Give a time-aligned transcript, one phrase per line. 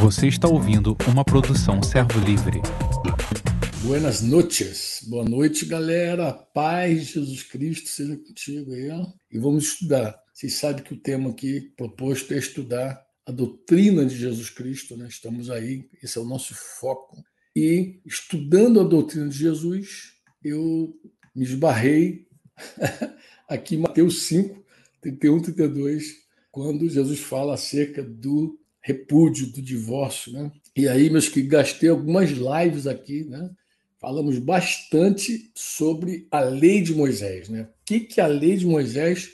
[0.00, 2.60] Você está ouvindo uma produção Servo Livre.
[3.82, 5.04] Buenas noches.
[5.08, 6.32] Boa noite, galera.
[6.32, 8.90] Paz Jesus Cristo seja contigo aí.
[9.30, 10.20] E vamos estudar.
[10.32, 15.06] Vocês sabem que o tema aqui proposto é estudar a doutrina de Jesus Cristo, né?
[15.08, 17.22] Estamos aí, esse é o nosso foco.
[17.54, 20.92] E estudando a doutrina de Jesus, eu
[21.34, 22.26] me esbarrei
[23.48, 24.64] aqui em Mateus 5,
[25.00, 30.32] 31, 32, quando Jesus fala acerca do repúdio, do divórcio.
[30.32, 30.50] Né?
[30.76, 33.50] E aí, meus que gastei algumas lives aqui, né?
[34.00, 37.48] falamos bastante sobre a lei de Moisés.
[37.48, 37.62] Né?
[37.62, 39.30] O que, que a lei de Moisés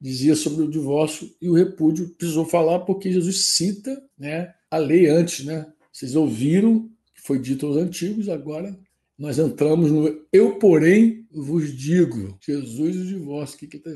[0.00, 2.08] dizia sobre o divórcio e o repúdio?
[2.18, 5.44] Precisou falar porque Jesus cita né, a lei antes.
[5.44, 5.64] Né?
[5.92, 8.76] Vocês ouviram que foi dito aos antigos, agora
[9.20, 12.38] nós entramos no eu, porém, vos digo.
[12.40, 13.58] Jesus e o divórcio.
[13.58, 13.90] Que, que tá...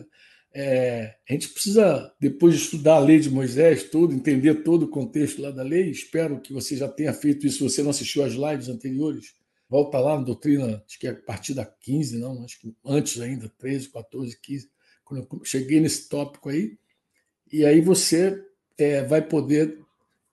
[0.56, 4.88] É, a gente precisa, depois de estudar a lei de Moisés, tudo, entender todo o
[4.88, 5.90] contexto lá da lei.
[5.90, 7.58] Espero que você já tenha feito isso.
[7.58, 9.34] Se você não assistiu às lives anteriores,
[9.68, 13.20] volta lá na doutrina, acho que é a partir da 15, não, acho que antes
[13.20, 14.70] ainda, 13, 14, 15,
[15.04, 16.78] quando eu cheguei nesse tópico aí.
[17.52, 18.40] E aí você
[18.78, 19.78] é, vai poder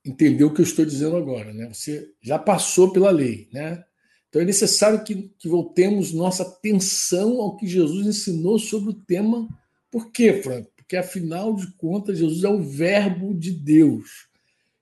[0.05, 1.51] entender o que eu estou dizendo agora.
[1.51, 1.67] Né?
[1.73, 3.49] Você já passou pela lei.
[3.51, 3.83] Né?
[4.29, 9.47] Então é necessário que, que voltemos nossa atenção ao que Jesus ensinou sobre o tema
[9.91, 10.71] por quê, Franco?
[10.75, 14.27] Porque, afinal de contas, Jesus é o Verbo de Deus.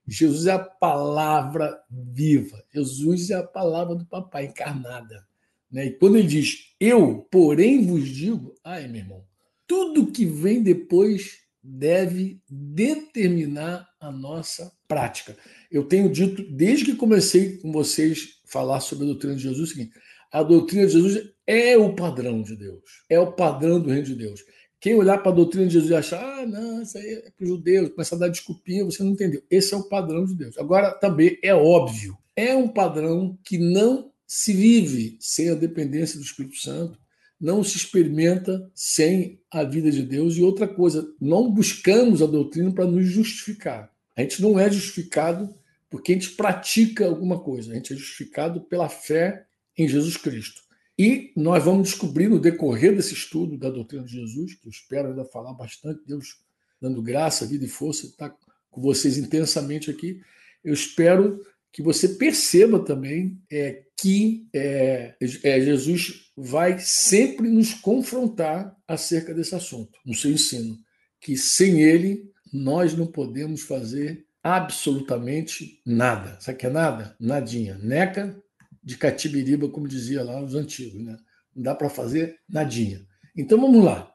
[0.07, 2.63] Jesus é a palavra viva.
[2.73, 5.27] Jesus é a palavra do Papai encarnada.
[5.71, 5.87] Né?
[5.87, 9.23] E quando ele diz, eu, porém, vos digo, ai, meu irmão,
[9.67, 15.37] tudo que vem depois deve determinar a nossa prática.
[15.69, 19.73] Eu tenho dito, desde que comecei com vocês falar sobre a doutrina de Jesus, o
[19.73, 19.91] seguinte:
[20.31, 24.15] a doutrina de Jesus é o padrão de Deus, é o padrão do reino de
[24.15, 24.43] Deus.
[24.79, 27.43] Quem olhar para a doutrina de Jesus e achar, ah, não, isso aí é para
[27.43, 29.43] os judeus, começar a dar desculpinha, você não entendeu.
[29.49, 30.57] Esse é o padrão de Deus.
[30.57, 36.23] Agora, também é óbvio, é um padrão que não se vive sem a dependência do
[36.23, 36.97] Espírito Santo,
[37.39, 40.37] não se experimenta sem a vida de Deus.
[40.37, 43.91] E outra coisa, não buscamos a doutrina para nos justificar.
[44.15, 45.53] A gente não é justificado
[45.89, 49.45] porque a gente pratica alguma coisa, a gente é justificado pela fé
[49.77, 50.61] em Jesus Cristo.
[50.99, 55.07] E nós vamos descobrir no decorrer desse estudo da doutrina de Jesus, que eu espero
[55.07, 56.41] ainda falar bastante, Deus
[56.81, 58.35] dando graça, vida e força, estar
[58.69, 60.21] com vocês intensamente aqui.
[60.61, 61.39] Eu espero
[61.71, 69.55] que você perceba também é, que é, é, Jesus vai sempre nos confrontar acerca desse
[69.55, 70.77] assunto, no seu ensino,
[71.21, 76.37] que sem ele nós não podemos fazer absolutamente nada.
[76.41, 77.15] Sabe o que é nada?
[77.19, 77.77] Nadinha.
[77.81, 78.37] Neca,
[78.83, 81.01] de Catibiriba, como dizia lá os antigos.
[81.01, 81.17] Né?
[81.55, 83.05] Não dá para fazer nadinha.
[83.35, 84.11] Então vamos lá.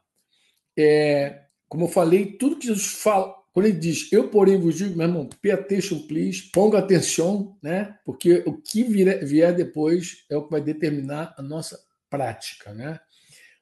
[0.77, 4.97] É, como eu falei, tudo que Jesus fala, quando ele diz, eu porém vos digo,
[4.97, 7.97] meu irmão, pay attention, please, ponga atenção, né?
[8.05, 11.79] Porque o que vier, vier depois é o que vai determinar a nossa
[12.11, 12.99] prática, né?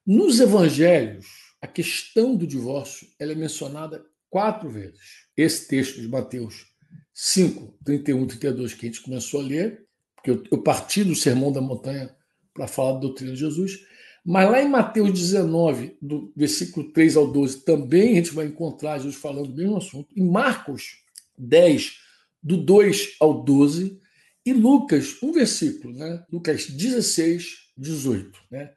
[0.06, 1.26] Nos evangelhos,
[1.60, 5.26] a questão do divórcio ela é mencionada quatro vezes.
[5.36, 6.66] Esse texto de Mateus
[7.14, 9.86] 5, 31, 32, que a gente começou a ler,
[10.22, 12.14] porque eu, eu parti do Sermão da Montanha
[12.54, 13.80] para falar da doutrina de Jesus.
[14.24, 18.98] Mas lá em Mateus 19, do versículo 3 ao 12, também a gente vai encontrar
[18.98, 20.08] Jesus falando do mesmo assunto.
[20.16, 21.02] Em Marcos
[21.36, 21.98] 10,
[22.40, 24.00] do 2 ao 12,
[24.46, 26.24] e Lucas, um versículo, né?
[26.30, 28.38] Lucas 16, 18.
[28.50, 28.72] Né?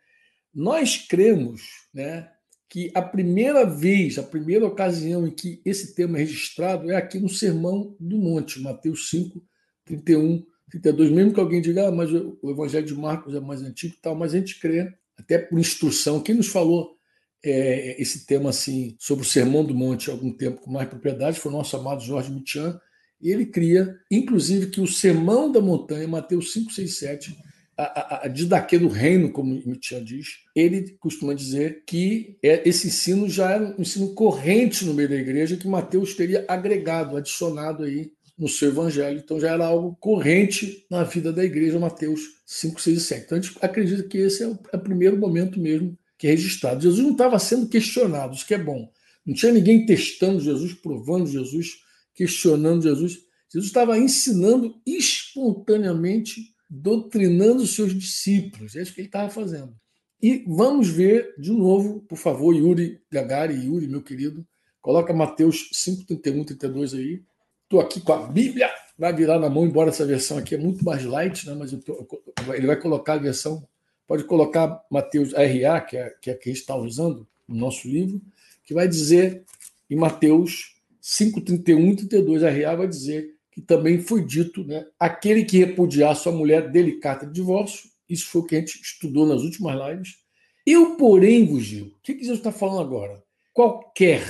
[0.54, 1.62] Nós cremos
[1.94, 2.28] né,
[2.68, 7.20] que a primeira vez, a primeira ocasião em que esse tema é registrado é aqui
[7.20, 9.44] no Sermão do Monte, Mateus 5,
[9.86, 13.96] 31 32, mesmo que alguém diga, ah, mas o Evangelho de Marcos é mais antigo
[14.02, 16.20] tal, mas a gente crê, até por instrução.
[16.20, 16.96] Quem nos falou
[17.44, 21.40] é, esse tema assim sobre o Sermão do Monte há algum tempo com mais propriedade
[21.40, 22.80] foi o nosso amado Jorge Mitian,
[23.22, 27.38] e ele cria, inclusive, que o Sermão da Montanha, Mateus 5, 6, 7,
[27.78, 32.88] a, a, a didaquê do reino, como Mitian diz, ele costuma dizer que é, esse
[32.88, 37.84] ensino já era um ensino corrente no meio da igreja que Mateus teria agregado, adicionado
[37.84, 39.20] aí no seu evangelho.
[39.20, 43.26] Então já era algo corrente na vida da igreja, Mateus 5, 6 e 7.
[43.26, 46.32] Então a gente acredita que esse é o, é o primeiro momento mesmo que é
[46.32, 46.82] registrado.
[46.82, 48.90] Jesus não estava sendo questionado, isso que é bom.
[49.26, 51.80] Não tinha ninguém testando Jesus, provando Jesus,
[52.14, 53.20] questionando Jesus.
[53.52, 58.76] Jesus estava ensinando espontaneamente, doutrinando os seus discípulos.
[58.76, 59.76] É isso que ele estava fazendo.
[60.22, 64.46] E vamos ver de novo, por favor, Yuri Gagari, Yuri, meu querido,
[64.82, 67.24] coloca Mateus 5, 31, 32 aí.
[67.66, 70.86] Estou aqui com a Bíblia, vai virar na mão, embora essa versão aqui é muito
[70.86, 71.56] mais light, né?
[71.58, 72.08] mas tô,
[72.54, 73.68] ele vai colocar a versão,
[74.08, 78.22] pode colocar Mateus RA, que é, que é a que está usando no nosso livro,
[78.64, 79.44] que vai dizer
[79.90, 84.86] em Mateus 5, 31 e 32, RA vai dizer que também foi dito, né?
[85.00, 88.82] Aquele que repudiar sua mulher dele carta de divórcio, isso foi o que a gente
[88.82, 90.18] estudou nas últimas lives.
[90.66, 93.24] Eu, porém, vos digo, o que, que Jesus está falando agora?
[93.54, 94.24] Qualquer,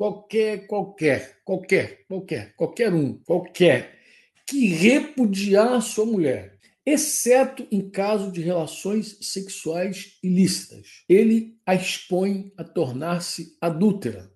[0.00, 3.98] qualquer, qualquer, qualquer, qualquer, qualquer um, qualquer,
[4.46, 11.04] que repudiar sua mulher, exceto em caso de relações sexuais ilícitas.
[11.06, 14.32] Ele a expõe a tornar-se adúltera.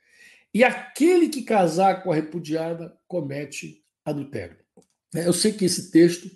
[0.53, 4.59] E aquele que casar com a repudiada comete adultério.
[5.15, 6.31] É, eu sei que esse texto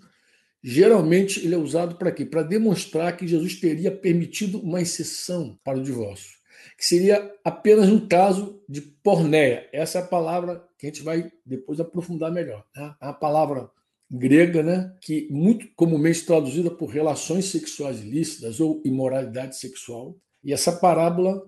[0.64, 2.24] geralmente ele é usado para quê?
[2.24, 6.37] Para demonstrar que Jesus teria permitido uma exceção para o divórcio,
[6.76, 9.68] que seria apenas um caso de pornéia.
[9.72, 12.64] Essa é a palavra que a gente vai depois aprofundar melhor.
[12.76, 12.94] Né?
[13.00, 13.70] É a palavra
[14.10, 20.16] grega, né, que muito comumente traduzida por relações sexuais ilícitas ou imoralidade sexual.
[20.42, 21.42] E essa parábola,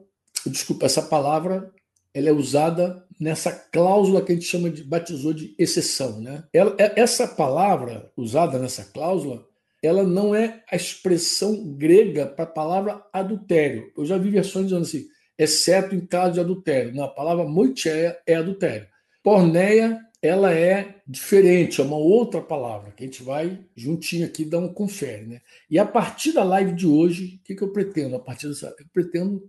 [0.46, 1.72] desculpa, essa palavra,
[2.12, 6.44] ela é usada nessa cláusula que a gente chama de batizou de exceção, né?
[6.52, 9.46] Ela, é, essa palavra usada nessa cláusula,
[9.82, 13.90] ela não é a expressão grega para a palavra adultério.
[13.96, 15.06] Eu já vi versões dizendo assim,
[15.38, 16.94] exceto em caso de adultério.
[16.94, 18.86] Não, a palavra moicheia é adultério.
[19.22, 24.58] Porneia ela é diferente, é uma outra palavra, que a gente vai juntinho aqui dar
[24.58, 25.24] um confere.
[25.24, 25.40] Né?
[25.70, 28.16] E a partir da live de hoje, o que, que eu pretendo?
[28.16, 29.42] A partir dessa, eu pretendo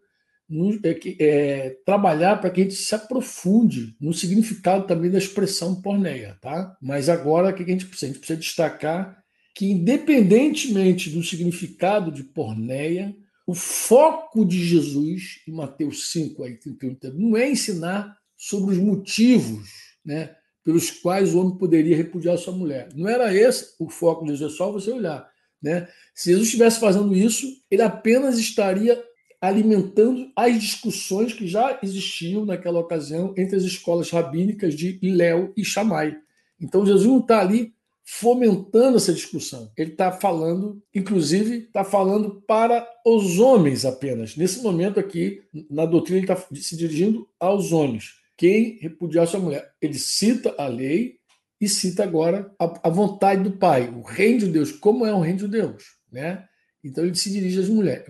[0.83, 6.37] é, é, trabalhar para que a gente se aprofunde no significado também da expressão porneia.
[6.41, 6.75] Tá?
[6.81, 8.05] Mas agora, o que a gente precisa?
[8.05, 9.20] A gente precisa destacar
[9.53, 13.15] que, independentemente do significado de porneia,
[13.45, 19.69] o foco de Jesus, em Mateus 5, aí, 31, não é ensinar sobre os motivos
[20.05, 22.89] né, pelos quais o homem poderia repudiar sua mulher.
[22.95, 25.29] Não era esse o foco de Jesus, é só você olhar.
[25.61, 25.87] Né?
[26.15, 29.03] Se Jesus estivesse fazendo isso, ele apenas estaria
[29.39, 35.65] alimentando as discussões que já existiam naquela ocasião entre as escolas rabínicas de Iléu e
[35.65, 36.15] Shammai.
[36.59, 39.71] Então Jesus não está ali fomentando essa discussão.
[39.77, 44.35] Ele está falando, inclusive, está falando para os homens apenas.
[44.35, 49.71] Nesse momento aqui, na doutrina, ele está se dirigindo aos homens quem repudiar sua mulher.
[49.79, 51.19] Ele cita a lei
[51.59, 54.71] e cita agora a, a, vontade do Pai, o reino de Deus.
[54.71, 55.83] Como é o reino de Deus?
[56.11, 56.43] Né?
[56.83, 58.07] Então ele se dirige às mulheres.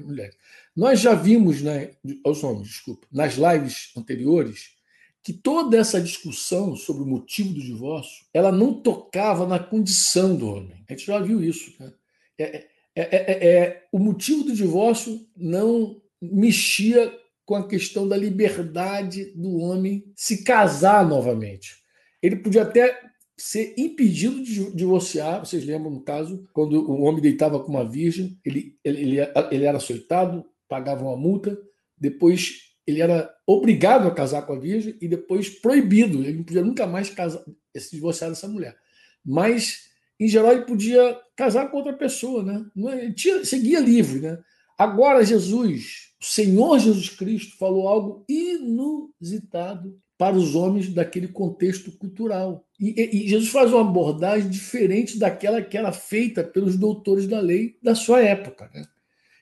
[0.74, 1.92] Nós já vimos, né,
[2.24, 4.70] aos homens, desculpa, nas lives anteriores,
[5.24, 10.48] que toda essa discussão sobre o motivo do divórcio, ela não tocava na condição do
[10.48, 10.84] homem.
[10.90, 11.74] A gente já viu isso.
[11.80, 11.94] Né?
[12.40, 17.12] É, é, é, é, o motivo do divórcio não mexia
[17.46, 21.76] com a questão da liberdade do homem se casar novamente.
[22.22, 23.00] Ele podia até
[23.38, 25.40] ser impedido de divorciar.
[25.40, 29.18] Vocês lembram, no caso, quando o homem deitava com uma virgem, ele, ele,
[29.52, 31.58] ele era açoitado, pagava uma multa,
[31.98, 36.24] depois ele era obrigado a casar com a virgem e depois proibido.
[36.24, 37.44] Ele não podia nunca mais casar,
[37.76, 38.76] se divorciar dessa mulher.
[39.24, 39.90] Mas,
[40.20, 42.66] em geral, ele podia casar com outra pessoa, né?
[42.92, 44.40] É, ele tinha, seguia livre, né?
[44.78, 52.64] Agora, Jesus, o Senhor Jesus Cristo, falou algo inusitado para os homens daquele contexto cultural.
[52.80, 57.76] E, e, Jesus faz uma abordagem diferente daquela que era feita pelos doutores da lei
[57.82, 58.70] da sua época.
[58.74, 58.86] Né?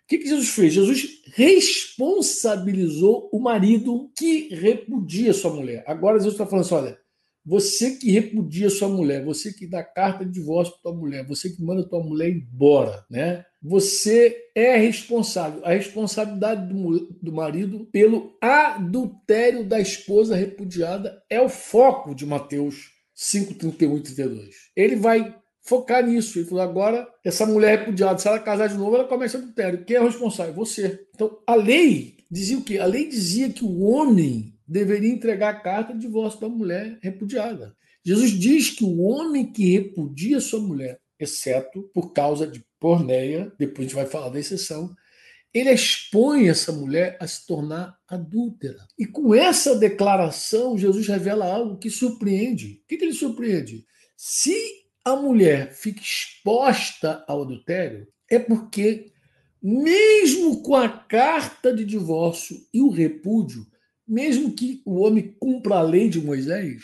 [0.10, 0.74] Que, que Jesus fez?
[0.74, 5.84] Jesus responsabilizou o marido que repudia sua mulher.
[5.86, 6.98] Agora Jesus está falando assim: olha,
[7.46, 11.52] você que repudia sua mulher, você que dá carta de divórcio para tua mulher, você
[11.52, 13.46] que manda tua mulher embora, né?
[13.62, 15.64] Você é responsável.
[15.64, 22.92] A responsabilidade do, do marido pelo adultério da esposa repudiada é o foco de Mateus
[23.14, 24.56] 5, 31 e 32.
[24.76, 25.36] Ele vai
[25.70, 26.40] focar nisso.
[26.40, 29.86] Ele falou: agora, essa mulher repudiada, se ela casar de novo, ela começa adultério.
[29.86, 30.54] Quem é o responsável?
[30.56, 31.06] Você.
[31.14, 32.80] Então, a lei dizia o quê?
[32.80, 37.76] A lei dizia que o homem deveria entregar a carta de divórcio da mulher repudiada.
[38.04, 43.80] Jesus diz que o homem que repudia sua mulher, exceto por causa de porneia, depois
[43.80, 44.96] a gente vai falar da exceção,
[45.54, 48.88] ele expõe essa mulher a se tornar adúltera.
[48.98, 52.82] E com essa declaração, Jesus revela algo que surpreende.
[52.84, 53.86] O que, que ele surpreende?
[54.16, 54.79] Se
[55.10, 59.12] a mulher fica exposta ao adultério, é porque,
[59.62, 63.66] mesmo com a carta de divórcio e o repúdio,
[64.08, 66.84] mesmo que o homem cumpra a lei de Moisés,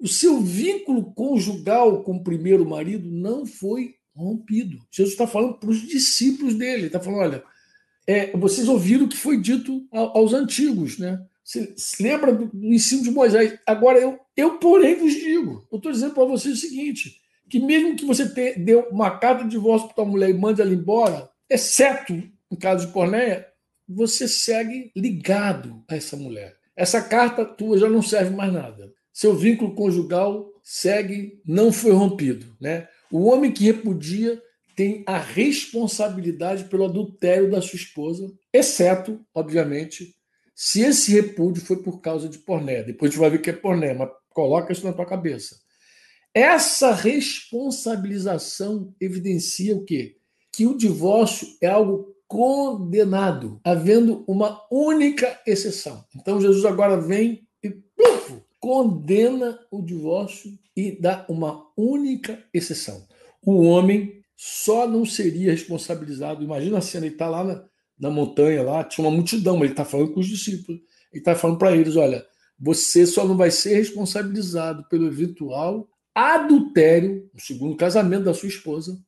[0.00, 4.78] o seu vínculo conjugal com o primeiro marido não foi rompido.
[4.90, 7.44] Jesus está falando para os discípulos dele, ele está falando: olha,
[8.06, 11.24] é, vocês ouviram o que foi dito aos antigos, né?
[11.44, 13.58] Você lembra do, do ensino de Moisés?
[13.66, 17.21] Agora eu, eu porém vos digo, eu estou dizendo para vocês o seguinte:
[17.52, 20.62] que mesmo que você te, deu uma carta de divórcio para tua mulher e mande
[20.62, 22.14] ela embora, exceto
[22.50, 23.46] no caso de Pornéia,
[23.86, 26.56] você segue ligado a essa mulher.
[26.74, 28.90] Essa carta tua já não serve mais nada.
[29.12, 32.56] Seu vínculo conjugal segue, não foi rompido.
[32.58, 32.88] Né?
[33.10, 34.40] O homem que repudia
[34.74, 40.14] tem a responsabilidade pelo adultério da sua esposa, exceto, obviamente,
[40.54, 42.82] se esse repúdio foi por causa de porné.
[42.82, 45.61] Depois a gente vai ver que é porné, mas coloca isso na tua cabeça.
[46.34, 50.16] Essa responsabilização evidencia o quê?
[50.50, 56.04] Que o divórcio é algo condenado, havendo uma única exceção.
[56.16, 57.76] Então Jesus agora vem e
[58.58, 63.06] condena o divórcio e dá uma única exceção.
[63.44, 66.42] O homem só não seria responsabilizado.
[66.42, 67.62] Imagina a cena, ele está lá na,
[67.98, 70.80] na, montanha, lá tinha uma multidão, ele está falando com os discípulos.
[71.12, 72.24] Ele está falando para eles: olha,
[72.58, 78.98] você só não vai ser responsabilizado pelo eventual adultério, o segundo casamento da sua esposa,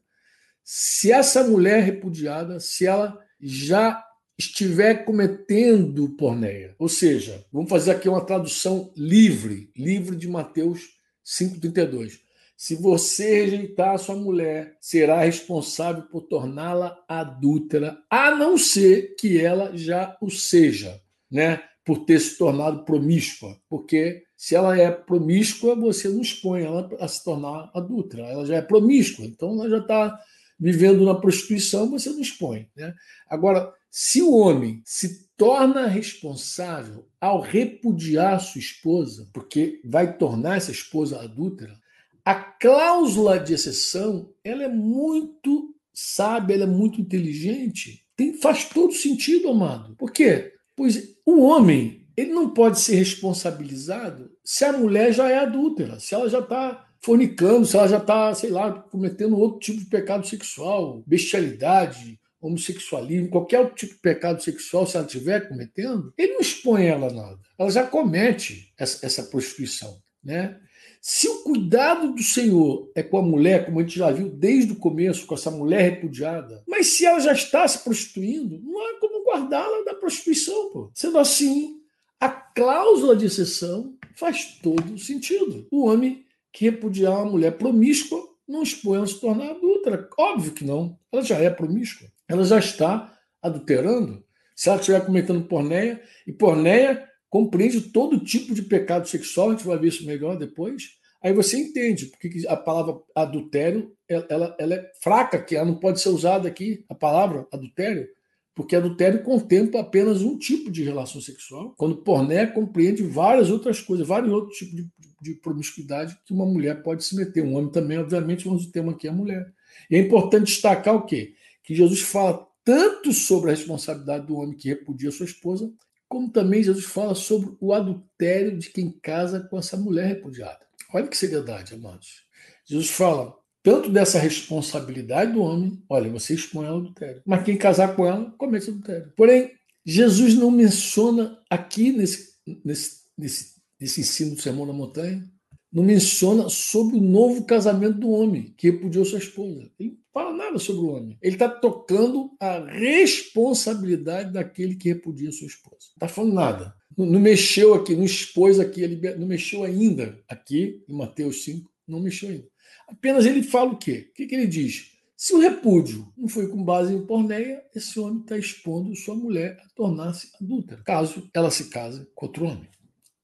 [0.63, 4.03] se essa mulher repudiada, se ela já
[4.39, 6.75] estiver cometendo porneia.
[6.79, 10.81] Ou seja, vamos fazer aqui uma tradução livre, livre de Mateus
[11.23, 12.21] 5:32.
[12.57, 19.41] Se você rejeitar a sua mulher, será responsável por torná-la adúltera, a não ser que
[19.41, 21.63] ela já o seja, né?
[21.85, 27.09] Por ter se tornado promíscua, porque se ela é promíscua, você não expõe ela a
[27.09, 28.25] se tornar adúltera.
[28.25, 30.21] Ela já é promíscua, então ela já está
[30.61, 32.69] vivendo na prostituição, você não expõe.
[32.77, 32.95] Né?
[33.27, 40.73] Agora, se o homem se torna responsável ao repudiar sua esposa, porque vai tornar essa
[40.73, 41.81] esposa adúltera,
[42.23, 48.05] a cláusula de exceção ela é muito sábia, ela é muito inteligente.
[48.15, 49.97] Tem, faz todo sentido, amado.
[49.97, 50.53] Por quê?
[50.77, 56.15] Pois o homem ele não pode ser responsabilizado se a mulher já é adúltera, se
[56.15, 60.27] ela já está fornicando, se ela já está, sei lá, cometendo outro tipo de pecado
[60.27, 66.41] sexual, bestialidade, homossexualismo, qualquer outro tipo de pecado sexual, se ela estiver cometendo, ele não
[66.41, 67.41] expõe ela a nada.
[67.59, 69.99] Ela já comete essa, essa prostituição.
[70.23, 70.59] Né?
[71.01, 74.73] Se o cuidado do Senhor é com a mulher, como a gente já viu desde
[74.73, 79.01] o começo, com essa mulher repudiada, mas se ela já está se prostituindo, não há
[79.01, 80.71] como guardá-la da prostituição.
[80.71, 80.91] Pô.
[80.95, 81.79] Sendo assim,
[82.25, 85.67] a cláusula de exceção faz todo sentido.
[85.71, 90.09] O homem que repudiar uma mulher promíscua não expõe a se tornar adulta.
[90.19, 90.99] Óbvio que não.
[91.13, 92.09] Ela já é promíscua.
[92.27, 93.13] Ela já está
[93.43, 94.25] adulterando.
[94.57, 99.67] Se ela estiver cometendo porneia, e porneia compreende todo tipo de pecado sexual, a gente
[99.67, 100.83] vai ver isso melhor depois.
[101.23, 106.01] Aí você entende porque a palavra adultério ela, ela é fraca, que ela não pode
[106.01, 108.09] ser usada aqui, a palavra adultério,
[108.55, 114.07] porque adultério contempla apenas um tipo de relação sexual, quando porné compreende várias outras coisas,
[114.07, 117.45] vários outros tipos de, de promiscuidade que uma mulher pode se meter.
[117.45, 119.53] Um homem também, obviamente, mas o tema aqui é a mulher.
[119.91, 121.35] E é importante destacar o quê?
[121.65, 125.71] Que Jesus fala tanto sobre a responsabilidade do homem que repudia sua esposa,
[126.09, 130.61] como também Jesus fala sobre o adultério de quem casa com essa mulher repudiada.
[130.93, 132.25] Olha que seriedade, amados.
[132.65, 133.35] Jesus fala
[133.65, 137.23] tanto dessa responsabilidade do homem, olha, você expõe ela ao adultério.
[137.25, 139.11] Mas quem casar com ela, comete adultério.
[139.17, 139.53] Porém,
[139.87, 145.25] Jesus não menciona aqui nesse, nesse, nesse, nesse ensino do Sermão da Montanha,
[145.73, 149.71] não menciona sobre o novo casamento do homem que repudiou sua esposa.
[149.81, 151.19] Ele não fala nada sobre o homem.
[151.23, 155.87] Ele está tocando a responsabilidade daquele que repudia sua esposa.
[155.89, 156.75] Não está falando nada.
[156.97, 158.87] Não, não, mexeu aqui, não expôs aqui,
[159.19, 162.54] não mexeu ainda aqui, em Mateus 5, não mexeu ainda.
[162.89, 164.09] Apenas ele fala o quê?
[164.11, 164.93] O que, que ele diz?
[165.17, 169.59] Se o repúdio não foi com base em porneia, esse homem está expondo sua mulher
[169.65, 172.69] a tornar-se adúltera, caso ela se case com outro homem.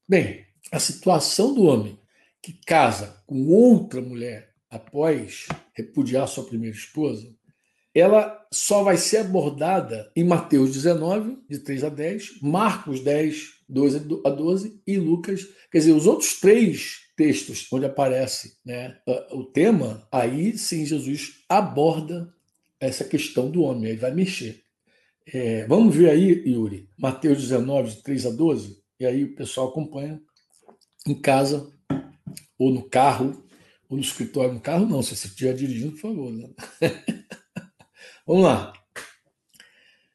[0.07, 1.99] Bem, a situação do homem
[2.41, 7.29] que casa com outra mulher após repudiar sua primeira esposa,
[7.93, 14.21] ela só vai ser abordada em Mateus 19, de 3 a 10, Marcos 10, 12
[14.25, 15.45] a 12 e Lucas.
[15.71, 18.97] Quer dizer, os outros três textos onde aparece né,
[19.29, 22.33] o tema, aí sim Jesus aborda
[22.79, 24.63] essa questão do homem, aí vai mexer.
[25.31, 29.69] É, vamos ver aí, Yuri, Mateus 19, de 3 a 12, e aí o pessoal
[29.69, 30.19] acompanha
[31.07, 31.71] em casa,
[32.57, 33.45] ou no carro,
[33.87, 34.55] ou no escritório.
[34.55, 36.31] No carro, não, se você estiver dirigindo, por favor.
[36.31, 36.49] Né?
[38.25, 38.73] vamos lá.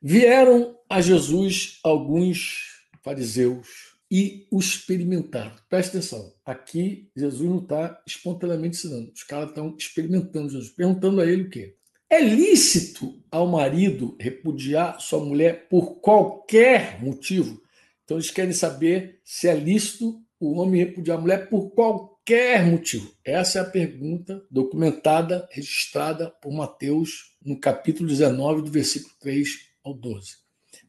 [0.02, 5.54] Vieram a Jesus alguns fariseus e o experimentaram.
[5.68, 11.26] Presta atenção, aqui Jesus não está espontaneamente ensinando, os caras estão experimentando Jesus, perguntando a
[11.26, 11.74] ele o quê?
[12.08, 17.60] É lícito ao marido repudiar sua mulher por qualquer motivo?
[18.04, 23.12] Então eles querem saber se é lícito o homem repudiar a mulher por qualquer motivo.
[23.24, 29.48] Essa é a pergunta documentada, registrada por Mateus no capítulo 19, do versículo 3
[29.82, 30.36] ao 12.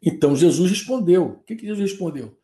[0.02, 1.26] Então Jesus respondeu.
[1.26, 2.38] O que, que Jesus respondeu?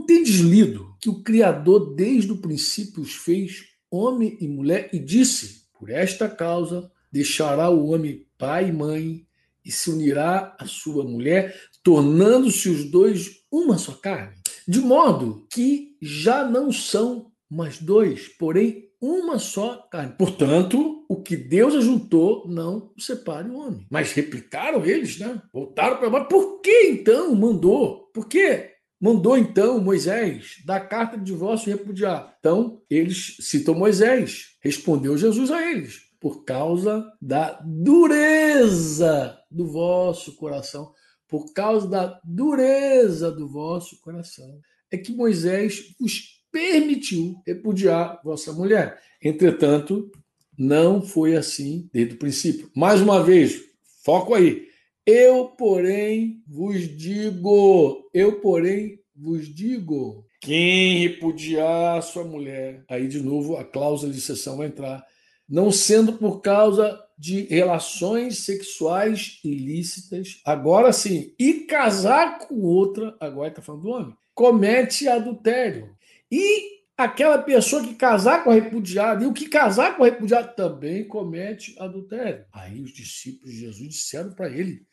[0.00, 4.98] Não tem deslido que o Criador, desde o princípio, os fez homem e mulher, e
[4.98, 9.26] disse: Por esta causa deixará o homem pai e mãe
[9.62, 14.36] e se unirá à sua mulher, tornando-se os dois uma só carne.
[14.66, 20.14] De modo que já não são mais dois, porém uma só carne.
[20.16, 23.86] Portanto, o que Deus ajuntou não separe o homem.
[23.90, 25.42] Mas replicaram eles, né?
[25.52, 26.08] Voltaram para.
[26.08, 28.10] Mas por que então mandou?
[28.14, 32.36] Por que mandou então Moisés dar carta de divórcio repudiar?
[32.38, 34.56] Então, eles citam Moisés.
[34.60, 40.92] Respondeu Jesus a eles: por causa da dureza do vosso coração.
[41.26, 44.60] Por causa da dureza do vosso coração.
[44.90, 49.00] É que Moisés vos permitiu repudiar vossa mulher.
[49.22, 50.10] Entretanto,
[50.58, 52.70] não foi assim desde o princípio.
[52.76, 53.62] Mais uma vez,
[54.04, 54.69] foco aí.
[55.12, 63.56] Eu, porém, vos digo, eu, porém, vos digo, quem repudiar sua mulher, aí de novo
[63.56, 65.04] a cláusula de sessão vai entrar,
[65.48, 73.48] não sendo por causa de relações sexuais ilícitas, agora sim, e casar com outra, agora
[73.48, 75.90] está falando do homem, comete adultério.
[76.30, 80.46] E aquela pessoa que casar com a repudiada, e o que casar com a repudiada
[80.46, 82.44] também comete adultério.
[82.52, 84.88] Aí os discípulos de Jesus disseram para ele: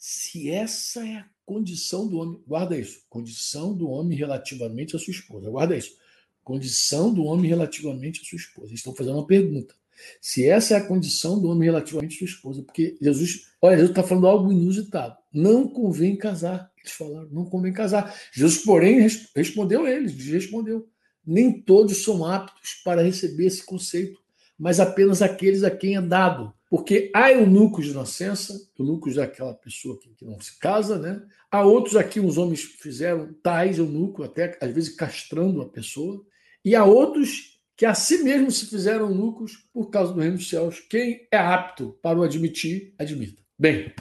[0.00, 5.10] se essa é a condição do homem, guarda isso, condição do homem relativamente à sua
[5.10, 5.94] esposa, guarda isso,
[6.42, 8.72] condição do homem relativamente à sua esposa.
[8.72, 9.74] Estão fazendo uma pergunta.
[10.18, 13.90] Se essa é a condição do homem relativamente à sua esposa, porque Jesus, olha, Jesus
[13.90, 15.18] está falando algo inusitado.
[15.30, 16.72] Não convém casar.
[16.78, 18.18] Eles falaram, não convém casar.
[18.32, 20.88] Jesus, porém, respondeu a eles, respondeu.
[21.26, 24.18] Nem todos são aptos para receber esse conceito,
[24.60, 26.52] mas apenas aqueles a quem é dado.
[26.68, 31.20] Porque há eunucos de nascença, eunucos é aquela pessoa que, não se casa, né?
[31.50, 36.22] Há outros aqui, os homens fizeram tais eunucos, até às vezes castrando a pessoa.
[36.62, 40.48] E há outros que a si mesmos se fizeram eunucos por causa do reino dos
[40.48, 40.78] céus.
[40.78, 43.42] Quem é apto para o admitir, admita.
[43.58, 43.92] Bem,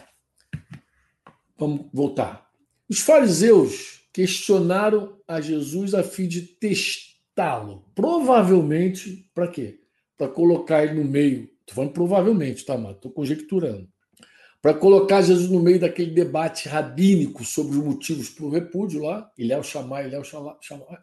[1.58, 2.48] vamos voltar.
[2.88, 7.86] Os fariseus questionaram a Jesus a fim de testá-lo.
[7.96, 9.79] Provavelmente, para quê?
[10.20, 11.50] Para colocar ele no meio.
[11.62, 13.88] Estou falando provavelmente, tá, mas estou conjecturando.
[14.62, 19.32] Para colocar Jesus no meio daquele debate rabínico sobre os motivos para o repúdio lá.
[19.38, 20.24] Ilhéu Shammai, Ilhéu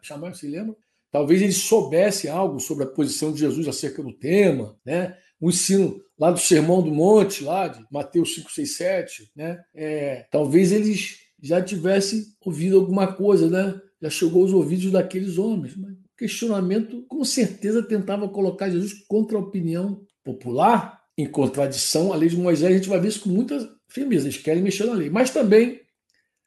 [0.01, 0.75] Shammai, se lembra?
[1.11, 5.17] Talvez ele soubesse algo sobre a posição de Jesus acerca do tema, né?
[5.39, 9.63] o ensino lá do Sermão do Monte, lá de Mateus 5, 6, 7, né?
[9.73, 13.79] É, talvez eles já tivesse ouvido alguma coisa, né?
[14.01, 15.75] Já chegou aos ouvidos daqueles homens.
[15.75, 22.29] Mas questionamento, com certeza, tentava colocar Jesus contra a opinião popular, em contradição à lei
[22.29, 22.71] de Moisés.
[22.71, 24.25] A gente vai ver isso com muita firmeza.
[24.25, 25.09] Eles querem mexer na lei.
[25.09, 25.81] Mas também,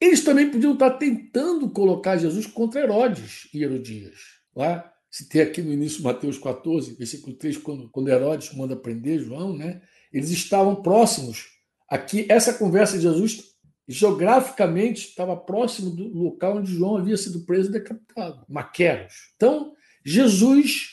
[0.01, 4.19] eles também podiam estar tentando colocar Jesus contra Herodes e Herodias.
[4.55, 9.21] Lá, se tem aqui no início Mateus 14, versículo 3, quando, quando Herodes manda prender
[9.21, 9.81] João, né?
[10.13, 11.49] Eles estavam próximos.
[11.89, 13.50] Aqui, essa conversa de Jesus
[13.91, 19.33] geograficamente estava próximo do local onde João havia sido preso e decapitado, Maqueros.
[19.35, 19.75] Então,
[20.05, 20.91] Jesus,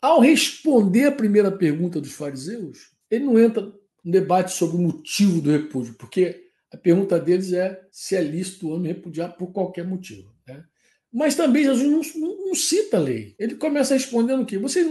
[0.00, 5.42] ao responder a primeira pergunta dos fariseus, ele não entra no debate sobre o motivo
[5.42, 9.86] do repúdio, porque a pergunta deles é se é lícito o homem repudiar por qualquer
[9.86, 10.32] motivo.
[10.46, 10.64] Né?
[11.12, 13.34] Mas também Jesus não, não, não, cita a lei.
[13.38, 14.58] Ele começa respondendo o quê?
[14.58, 14.86] Vocês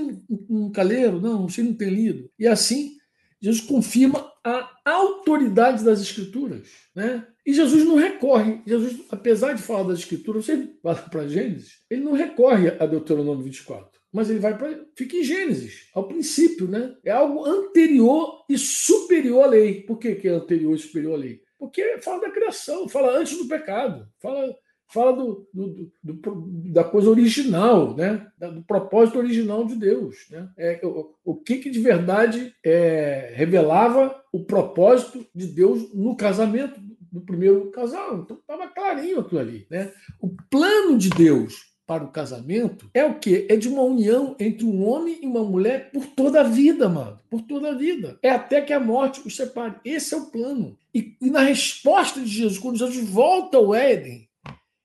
[0.48, 1.20] nunca leram?
[1.20, 2.30] Não, vocês não têm lido.
[2.38, 2.98] E assim,
[3.42, 6.68] Jesus confirma a autoridade das Escrituras.
[6.96, 7.26] Né?
[7.46, 8.62] E Jesus não recorre.
[8.66, 13.44] Jesus, apesar de falar das Escrituras, você vai para Gênesis, ele não recorre a Deuteronômio
[13.44, 13.98] 24.
[14.12, 14.86] Mas ele vai para.
[14.96, 16.96] Fica em Gênesis, ao princípio, né?
[17.04, 19.82] É algo anterior e superior à lei.
[19.82, 21.42] Por que, que é anterior e superior à lei?
[21.60, 24.56] Porque fala da criação, fala antes do pecado, fala
[24.88, 28.26] fala do, do, do, da coisa original, né?
[28.38, 30.16] do propósito original de Deus.
[30.30, 30.50] Né?
[30.58, 36.80] É, o, o que, que de verdade é, revelava o propósito de Deus no casamento
[37.12, 38.20] do primeiro casal.
[38.20, 39.68] Então estava clarinho aquilo ali.
[39.70, 39.92] Né?
[40.22, 43.48] O plano de Deus para o casamento é o que?
[43.50, 47.18] É de uma união entre um homem e uma mulher por toda a vida, mano.
[47.30, 48.20] Por toda a vida.
[48.22, 49.76] É até que a morte os separe.
[49.86, 50.78] Esse é o plano.
[50.94, 54.27] E, e na resposta de Jesus, quando Jesus volta ao Éden,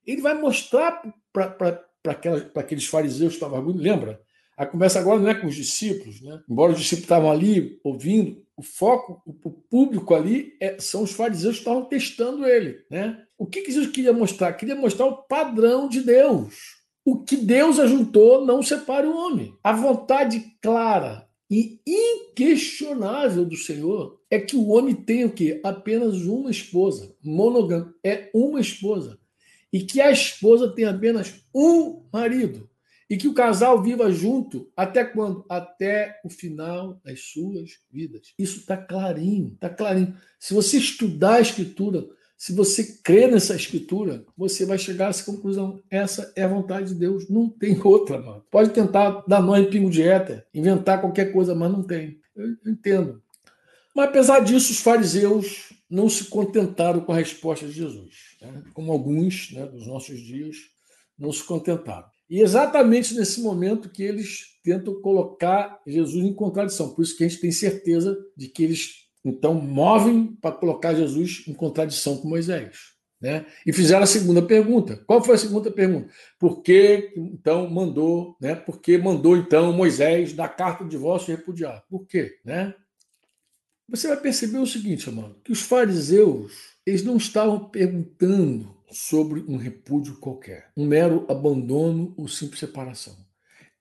[0.06, 1.84] ele vai mostrar para
[2.56, 4.20] aqueles fariseus que estavam argumentando, lembra?
[4.56, 6.40] A conversa agora não é com os discípulos, né?
[6.48, 11.56] embora os discípulos estavam ali ouvindo, o foco, o público ali é, são os fariseus
[11.56, 12.84] que estavam testando ele.
[12.90, 13.18] Né?
[13.38, 14.52] O que, que Jesus queria mostrar?
[14.52, 16.54] Queria mostrar o padrão de Deus.
[17.04, 19.56] O que Deus ajuntou não separe o homem.
[19.64, 25.60] A vontade clara e inquestionável do Senhor é que o homem tenha o quê?
[25.64, 27.16] Apenas uma esposa.
[27.22, 27.94] Monogâmico.
[28.04, 29.18] É uma esposa
[29.72, 32.68] e que a esposa tem apenas um marido.
[33.11, 35.44] e que o casal viva junto até quando?
[35.46, 38.32] Até o final das suas vidas.
[38.38, 40.16] Isso está clarinho, está clarinho.
[40.40, 42.06] Se você estudar a escritura,
[42.38, 45.82] se você crer nessa escritura, você vai chegar a essa conclusão.
[45.90, 47.28] Essa é a vontade de Deus.
[47.28, 48.44] Não tem outra, mano.
[48.50, 52.18] Pode tentar dar nó em pingo de éter, inventar qualquer coisa, mas não tem.
[52.35, 53.22] Eu entendo.
[53.94, 58.14] Mas apesar disso, os fariseus não se contentaram com a resposta de Jesus.
[58.40, 58.62] Né?
[58.72, 60.57] Como alguns né, dos nossos dias
[61.18, 62.07] não se contentaram.
[62.28, 66.94] E exatamente nesse momento que eles tentam colocar Jesus em contradição.
[66.94, 71.44] Por isso que a gente tem certeza de que eles então, movem para colocar Jesus
[71.46, 72.92] em contradição com Moisés.
[73.20, 73.46] Né?
[73.64, 74.96] E fizeram a segunda pergunta.
[75.07, 76.09] Qual foi a segunda pergunta?
[76.40, 78.57] Por que então mandou, né?
[78.57, 81.85] Por que mandou então Moisés dar carta de divórcio e repudiar?
[81.88, 82.74] Por quê, né?
[83.92, 86.50] Você vai perceber o seguinte, amado, que os fariseus,
[86.87, 93.14] eles não estavam perguntando sobre um repúdio qualquer, um mero abandono ou simples separação.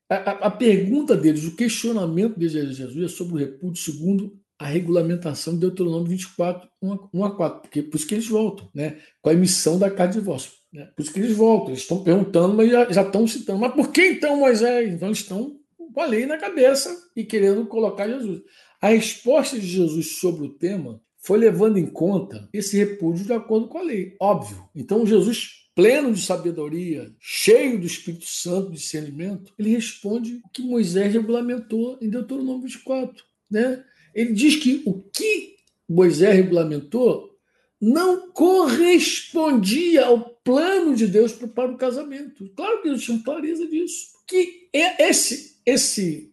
[0.10, 4.66] A, a, a pergunta deles, o questionamento a Jesus é sobre o repúdio segundo a
[4.66, 6.70] regulamentação de Deuteronômio 24,
[7.14, 8.98] 1 a 4, porque por isso que eles voltam, né?
[9.22, 10.52] com a emissão da carta de divórcio.
[10.74, 10.90] Né?
[10.94, 13.60] Por isso que eles voltam, eles estão perguntando, mas já, já estão citando.
[13.60, 14.94] Mas por que então Moisés?
[14.94, 15.58] Então eles estão
[15.94, 18.42] com a lei na cabeça e querendo colocar Jesus.
[18.82, 23.68] A resposta de Jesus sobre o tema foi levando em conta esse repúdio de acordo
[23.68, 24.68] com a lei, óbvio.
[24.76, 30.62] Então Jesus pleno de sabedoria, cheio do Espírito Santo, de discernimento, ele responde o que
[30.62, 33.84] Moisés regulamentou em Deuteronômio 24, né?
[34.14, 35.56] Ele diz que o que
[35.88, 37.32] Moisés regulamentou
[37.80, 42.50] não correspondia ao plano de Deus para o casamento.
[42.56, 44.12] Claro que Deus tinha clareza disso.
[44.28, 46.31] Que é esse, esse,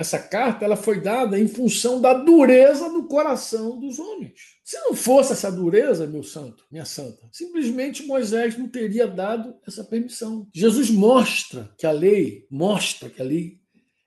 [0.00, 4.32] essa carta ela foi dada em função da dureza do coração dos homens.
[4.64, 9.84] Se não fosse essa dureza, meu santo, minha santa, simplesmente Moisés não teria dado essa
[9.84, 10.48] permissão.
[10.54, 13.60] Jesus mostra que a lei, mostra que a lei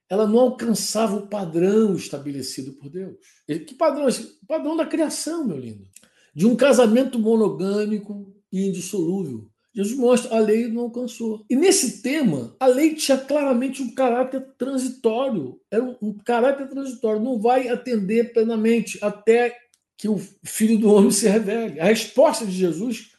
[0.09, 3.15] ela não alcançava o padrão estabelecido por Deus.
[3.45, 4.07] Que padrão?
[4.07, 5.83] O padrão da criação, meu lindo.
[6.33, 9.47] De um casamento monogâmico e indissolúvel.
[9.73, 11.43] Jesus mostra, a lei não alcançou.
[11.49, 15.59] E nesse tema, a lei tinha claramente um caráter transitório.
[15.71, 19.57] Era um, caráter transitório, não vai atender plenamente até
[19.97, 21.79] que o Filho do Homem se revele.
[21.79, 23.11] A resposta de Jesus,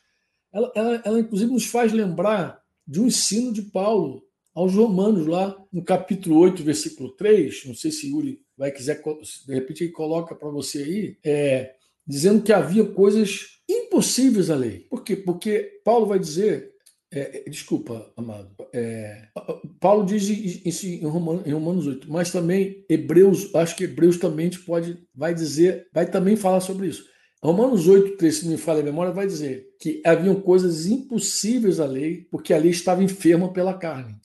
[0.52, 4.22] ela, ela, ela inclusive nos faz lembrar de um ensino de Paulo
[4.54, 7.64] aos Romanos, lá no capítulo 8, versículo 3.
[7.66, 11.74] Não sei se Yuri vai quiser, de repente, ele coloca para você aí, é,
[12.06, 14.80] dizendo que havia coisas impossíveis à lei.
[14.90, 15.16] Por quê?
[15.16, 16.72] Porque Paulo vai dizer.
[17.12, 18.50] É, desculpa, amado.
[18.72, 19.28] É,
[19.78, 20.24] Paulo diz
[20.64, 25.32] isso em Romanos, em Romanos 8, mas também Hebreus, acho que Hebreus também pode, vai
[25.32, 27.04] dizer, vai também falar sobre isso.
[27.40, 31.86] Romanos 8, 3, se me falha a memória, vai dizer que haviam coisas impossíveis à
[31.86, 34.16] lei, porque a lei estava enferma pela carne.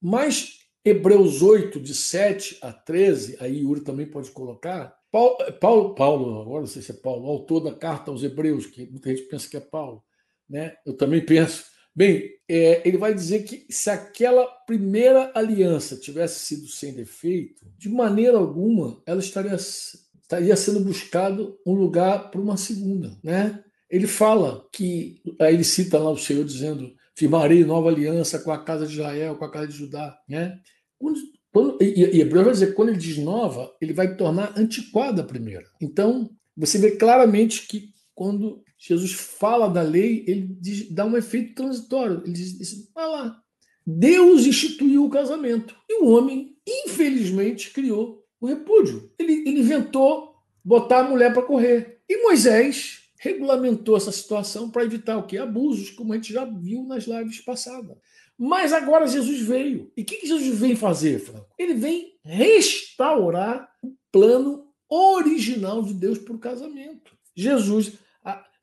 [0.00, 6.40] Mas Hebreus 8, de 7 a 13, aí Yuri também pode colocar, Paulo, Paulo, Paulo,
[6.42, 9.48] agora não sei se é Paulo, autor da carta aos Hebreus, que muita gente pensa
[9.48, 10.02] que é Paulo,
[10.48, 10.74] né?
[10.84, 11.64] eu também penso.
[11.94, 17.88] Bem, é, ele vai dizer que se aquela primeira aliança tivesse sido sem defeito, de
[17.88, 23.16] maneira alguma ela estaria, estaria sendo buscado um lugar para uma segunda.
[23.24, 23.64] Né?
[23.88, 28.62] Ele fala que, aí ele cita lá o Senhor dizendo firmarei nova aliança com a
[28.62, 30.20] casa de Israel, com a casa de Judá.
[30.28, 30.60] Né?
[30.98, 31.18] Quando,
[31.56, 35.64] quando, e, e vai dizer quando ele diz nova, ele vai tornar antiquada a primeira.
[35.80, 41.54] Então, você vê claramente que quando Jesus fala da lei, ele diz, dá um efeito
[41.54, 42.20] transitório.
[42.24, 43.42] Ele diz, diz lá,
[43.86, 45.74] Deus instituiu o casamento.
[45.88, 49.10] E o homem, infelizmente, criou o repúdio.
[49.18, 52.02] Ele, ele inventou botar a mulher para correr.
[52.06, 55.38] E Moisés regulamentou essa situação para evitar o que?
[55.38, 57.96] Abusos, como a gente já viu nas lives passadas.
[58.38, 59.90] Mas agora Jesus veio.
[59.96, 61.46] E o que, que Jesus vem fazer, Franco?
[61.58, 67.12] Ele vem restaurar o plano original de Deus para o casamento.
[67.34, 67.94] Jesus,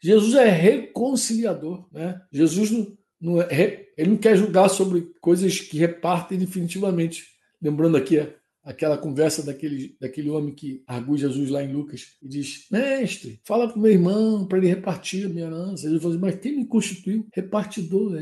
[0.01, 1.87] Jesus é reconciliador.
[1.91, 2.21] Né?
[2.31, 7.25] Jesus não, não é, ele não quer julgar sobre coisas que repartem definitivamente.
[7.61, 8.19] Lembrando aqui
[8.63, 13.71] aquela conversa daquele, daquele homem que argui Jesus lá em Lucas e diz: Mestre, fala
[13.71, 15.83] com meu irmão para ele repartir a minha herança.
[15.83, 18.17] Jesus falou assim, mas quem me constituiu repartidor?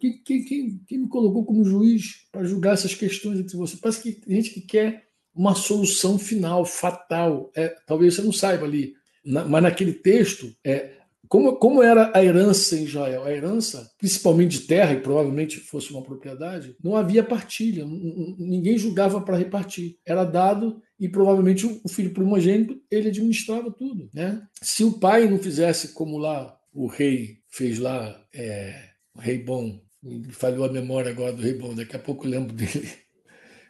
[0.00, 3.76] Quem, quem, quem, quem me colocou como juiz para julgar essas questões entre você?
[3.76, 7.50] Parece que tem gente que quer uma solução final, fatal.
[7.54, 8.94] É, talvez você não saiba ali,
[9.24, 10.96] na, mas naquele texto, é,
[11.28, 13.24] como, como era a herança em Israel?
[13.24, 19.20] A herança, principalmente de terra, e provavelmente fosse uma propriedade, não havia partilha, ninguém julgava
[19.20, 19.98] para repartir.
[20.04, 24.08] Era dado e provavelmente o filho primogênito ele administrava tudo.
[24.12, 24.42] Né?
[24.62, 29.80] Se o pai não fizesse como lá o rei fez lá, é, o rei bom
[30.30, 32.88] falhou a memória agora do rei bom, daqui a pouco eu lembro dele.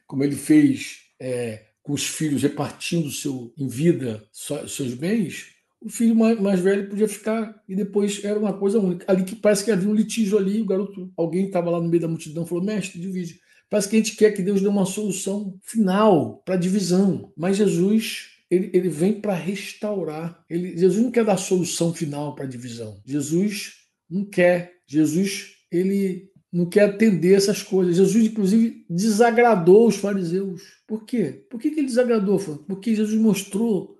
[0.06, 5.55] Como ele fez é, com os filhos repartindo seu, em vida seus bens,
[5.86, 9.04] o filho mais, mais, velho podia ficar e depois era uma coisa única.
[9.08, 12.02] Ali que parece que havia um litígio ali, o garoto, alguém estava lá no meio
[12.02, 13.40] da multidão falou: mestre, divide.
[13.70, 17.56] Parece que a gente quer que Deus dê uma solução final para a divisão, mas
[17.56, 20.44] Jesus ele, ele vem para restaurar.
[20.50, 23.00] Ele, Jesus não quer dar solução final para a divisão.
[23.04, 23.74] Jesus
[24.10, 24.72] não quer.
[24.86, 27.96] Jesus ele não quer atender essas coisas.
[27.96, 30.62] Jesus, inclusive, desagradou os fariseus.
[30.86, 31.44] Por quê?
[31.50, 32.38] Por que, que ele desagradou?
[32.66, 33.95] Porque Jesus mostrou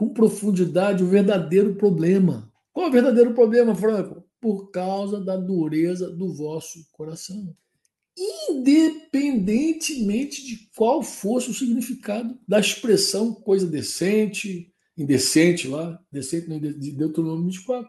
[0.00, 2.50] com profundidade o verdadeiro problema.
[2.72, 4.24] Qual é o verdadeiro problema, Franco?
[4.40, 7.54] Por causa da dureza do vosso coração
[8.48, 17.44] independentemente de qual fosse o significado da expressão coisa decente, indecente lá, decente de Deuteronômio
[17.46, 17.88] 24.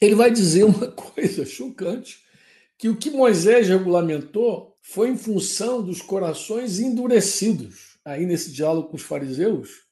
[0.00, 2.22] Ele vai dizer uma coisa chocante,
[2.78, 7.98] que o que Moisés regulamentou foi em função dos corações endurecidos.
[8.04, 9.89] Aí nesse diálogo com os fariseus,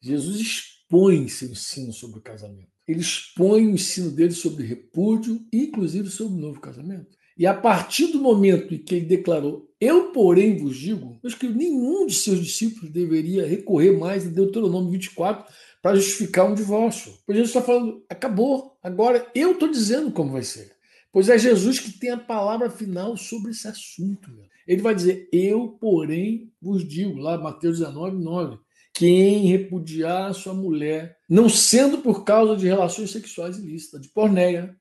[0.00, 2.68] Jesus expõe seu ensino sobre o casamento.
[2.86, 7.18] Ele expõe o ensino dele sobre repúdio, inclusive sobre o novo casamento.
[7.36, 11.48] E a partir do momento em que ele declarou, eu, porém, vos digo, acho que
[11.48, 17.12] nenhum de seus discípulos deveria recorrer mais a Deuteronômio 24 para justificar um divórcio.
[17.24, 20.72] Pois Jesus está falando, acabou, agora eu estou dizendo como vai ser.
[21.12, 24.30] Pois é Jesus que tem a palavra final sobre esse assunto.
[24.66, 28.58] Ele vai dizer, eu, porém, vos digo, lá Mateus 19, 9,
[28.98, 34.74] quem repudiar sua mulher, não sendo por causa de relações sexuais ilícitas, de porneia,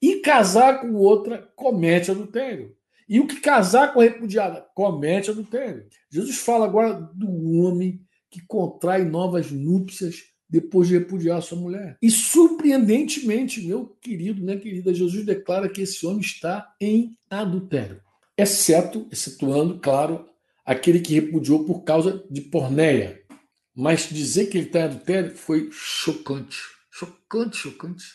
[0.00, 2.74] e casar com outra comete adultério.
[3.06, 5.84] E o que casar com a repudiada comete adultério.
[6.10, 8.00] Jesus fala agora do homem
[8.30, 11.98] que contrai novas núpcias depois de repudiar sua mulher.
[12.00, 18.00] E surpreendentemente, meu querido, minha querida, Jesus declara que esse homem está em adultério.
[18.34, 20.24] Exceto, excetuando, claro,
[20.64, 23.27] aquele que repudiou por causa de porneia.
[23.80, 26.58] Mas dizer que ele está em adultério foi chocante.
[26.90, 28.06] Chocante, chocante.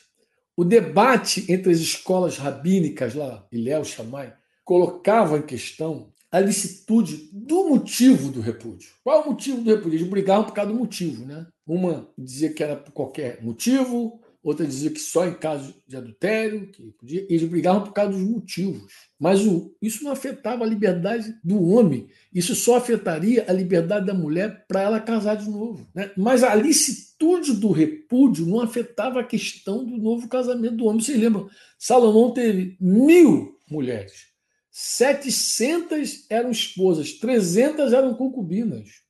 [0.57, 7.69] O debate entre as escolas rabínicas lá, Ilhéu Shammai, colocava em questão a licitude do
[7.69, 8.89] motivo do repúdio.
[9.05, 9.99] Qual o motivo do repúdio?
[9.99, 11.47] Eles brigavam por causa do motivo, né?
[11.65, 16.69] Uma dizia que era por qualquer motivo, outra dizia que só em caso de adultério,
[16.69, 18.91] que podia, eles brigavam por causa dos motivos.
[19.17, 24.13] Mas o, isso não afetava a liberdade do homem, isso só afetaria a liberdade da
[24.13, 25.87] mulher para ela casar de novo.
[25.95, 26.11] Né?
[26.17, 31.01] Mas a licitude do repúdio não afetava a questão do novo casamento do homem.
[31.01, 31.49] Vocês lembram?
[31.79, 34.27] Salomão teve mil mulheres,
[34.71, 39.02] 700 eram esposas, 300 eram concubinas.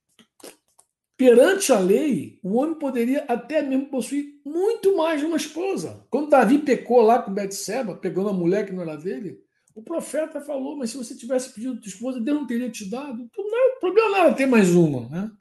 [1.24, 6.06] Perante a lei, o homem poderia até mesmo possuir muito mais de uma esposa.
[6.10, 9.40] Quando Davi pecou lá com Betseba, pegando a mulher que não era dele,
[9.74, 13.24] o profeta falou: Mas se você tivesse pedido tua esposa, Deus não teria te dado.
[13.24, 15.08] Então, não, o problema não era ter mais uma.
[15.08, 15.32] Né?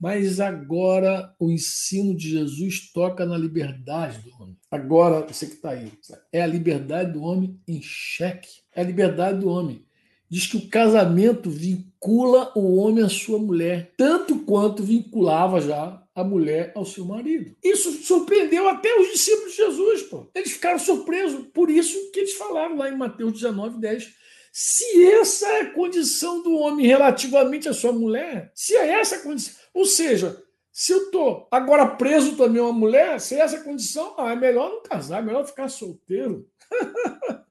[0.00, 4.56] Mas agora o ensino de Jesus toca na liberdade do homem.
[4.70, 5.90] Agora, você que está aí,
[6.32, 8.62] é a liberdade do homem em xeque.
[8.72, 9.84] É a liberdade do homem
[10.28, 16.22] diz que o casamento vincula o homem à sua mulher, tanto quanto vinculava já a
[16.22, 17.56] mulher ao seu marido.
[17.62, 20.26] Isso surpreendeu até os discípulos de Jesus, pô.
[20.34, 24.12] Eles ficaram surpresos, por isso que eles falaram lá em Mateus 19, 10.
[24.52, 29.22] Se essa é a condição do homem relativamente à sua mulher, se é essa a
[29.22, 33.56] condição, ou seja, se eu estou agora preso também a uma mulher, se é essa
[33.56, 36.48] a condição, ah, é melhor não casar, é melhor ficar solteiro.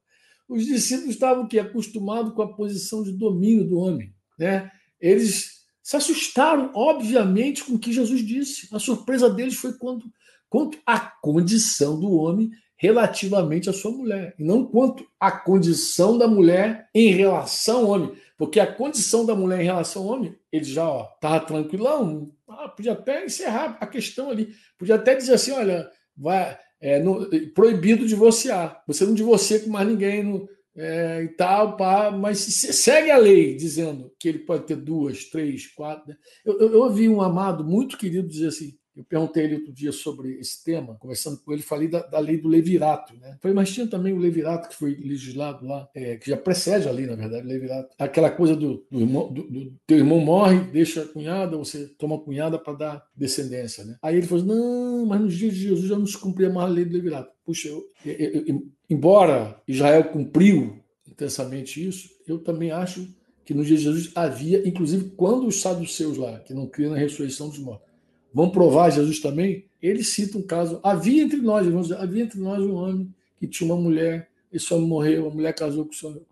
[0.54, 4.72] os discípulos estavam que acostumados com a posição de domínio do homem, né?
[5.00, 8.74] Eles se assustaram, obviamente, com o que Jesus disse.
[8.74, 10.06] A surpresa deles foi quando
[10.50, 16.28] quanto à condição do homem relativamente à sua mulher, e não quanto à condição da
[16.28, 20.66] mulher em relação ao homem, porque a condição da mulher em relação ao homem, ele
[20.66, 25.90] já estava tranquilão, ah, podia até encerrar a questão ali, podia até dizer assim, olha,
[26.16, 28.84] vai, é, no, proibido divorciar.
[28.86, 33.56] Você não divorcia com mais ninguém no, é, e tal, pá, mas segue a lei
[33.56, 36.10] dizendo que ele pode ter duas, três, quatro.
[36.10, 36.18] Né?
[36.46, 39.92] Eu, eu, eu ouvi um amado muito querido dizer assim: eu perguntei ele outro dia
[39.92, 43.16] sobre esse tema, conversando com ele, falei da, da lei do levirato.
[43.18, 43.38] Né?
[43.42, 46.92] Falei, mas tinha também o levirato que foi legislado lá, é, que já precede a
[46.92, 47.90] lei, na verdade, levirato.
[47.98, 52.18] Aquela coisa do, do, irmão, do, do teu irmão morre, deixa a cunhada, você toma
[52.18, 53.84] a cunhada para dar descendência.
[53.84, 53.98] Né?
[54.02, 56.74] Aí ele falou, não, mas nos dias de Jesus já não se cumpria mais a
[56.74, 57.32] lei do levirato.
[57.44, 63.08] Puxa, eu, eu, eu, embora Israel cumpriu intensamente isso, eu também acho
[63.46, 66.98] que nos dias de Jesus havia, inclusive quando os saduceus lá, que não criam na
[66.98, 67.93] ressurreição dos mortos,
[68.34, 70.80] vão provar Jesus também, ele cita um caso.
[70.84, 74.88] Havia entre nós, dizer, havia entre nós um homem que tinha uma mulher, esse homem
[74.88, 76.24] morreu, a mulher casou com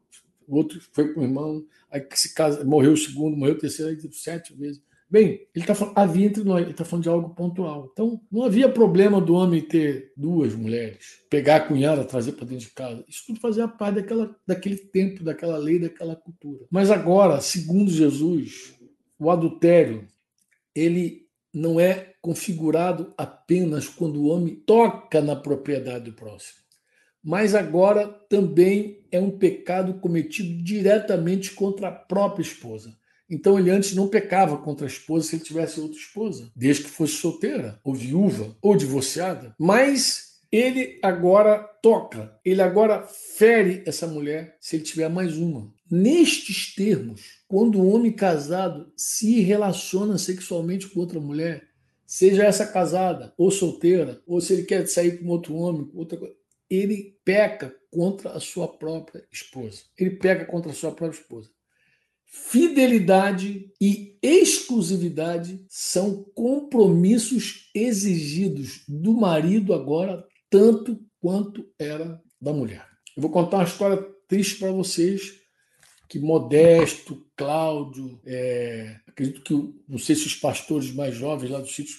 [0.47, 3.91] o outro foi com o irmão, aí se casa, morreu o segundo, morreu o terceiro,
[3.91, 4.81] aí sete vezes.
[5.09, 7.89] Bem, ele está falando, havia entre nós, ele está falando de algo pontual.
[7.91, 12.65] Então, não havia problema do homem ter duas mulheres, pegar a cunhada, trazer para dentro
[12.65, 13.03] de casa.
[13.09, 16.65] Isso tudo fazia parte daquela, daquele tempo, daquela lei, daquela cultura.
[16.71, 18.73] Mas agora, segundo Jesus,
[19.19, 20.07] o adultério,
[20.73, 21.20] ele
[21.53, 26.59] não é configurado apenas quando o homem toca na propriedade do próximo,
[27.23, 32.95] mas agora também é um pecado cometido diretamente contra a própria esposa.
[33.29, 36.89] Então ele antes não pecava contra a esposa se ele tivesse outra esposa, desde que
[36.89, 39.55] fosse solteira, ou viúva, ou divorciada.
[39.57, 45.73] Mas ele agora toca, ele agora fere essa mulher se ele tiver mais uma.
[45.91, 51.67] Nestes termos, quando o um homem casado se relaciona sexualmente com outra mulher,
[52.05, 56.33] seja essa casada ou solteira, ou se ele quer sair com outro homem, outra coisa,
[56.69, 59.81] ele peca contra a sua própria esposa.
[59.97, 61.49] Ele peca contra a sua própria esposa.
[62.25, 72.87] Fidelidade e exclusividade são compromissos exigidos do marido agora, tanto quanto era da mulher.
[73.17, 73.97] Eu vou contar uma história
[74.29, 75.40] triste para vocês,
[76.11, 79.53] que Modesto, Cláudio, é, acredito que,
[79.87, 81.95] não sei se os pastores mais jovens lá do sítio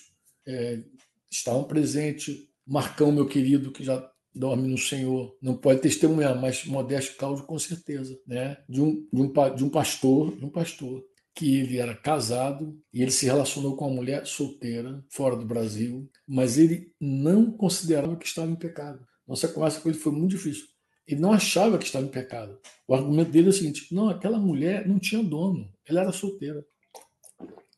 [0.46, 0.83] é,
[1.31, 7.16] estavam presentes, Marcão, meu querido, que já dorme no Senhor, não pode testemunhar, mas Modesto
[7.16, 8.59] Cláudio com certeza, né?
[8.68, 11.03] De um, de um, de um pastor, de um pastor
[11.35, 16.07] que ele era casado e ele se relacionou com uma mulher solteira fora do Brasil,
[16.29, 19.07] mas ele não considerava que estava em pecado.
[19.27, 20.66] Nossa conversa com ele foi muito difícil.
[21.07, 22.59] Ele não achava que estava em pecado.
[22.87, 26.65] O argumento dele é o seguinte: não, aquela mulher não tinha dono, ela era solteira.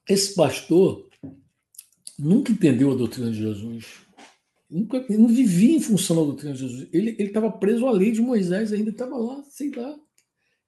[0.09, 1.09] Esse pastor
[2.19, 4.05] nunca entendeu a doutrina de Jesus
[4.75, 6.89] nunca, ele não vivia em função da doutrina de Jesus.
[6.93, 9.95] Ele estava preso à lei de Moisés, ainda estava lá, sei lá.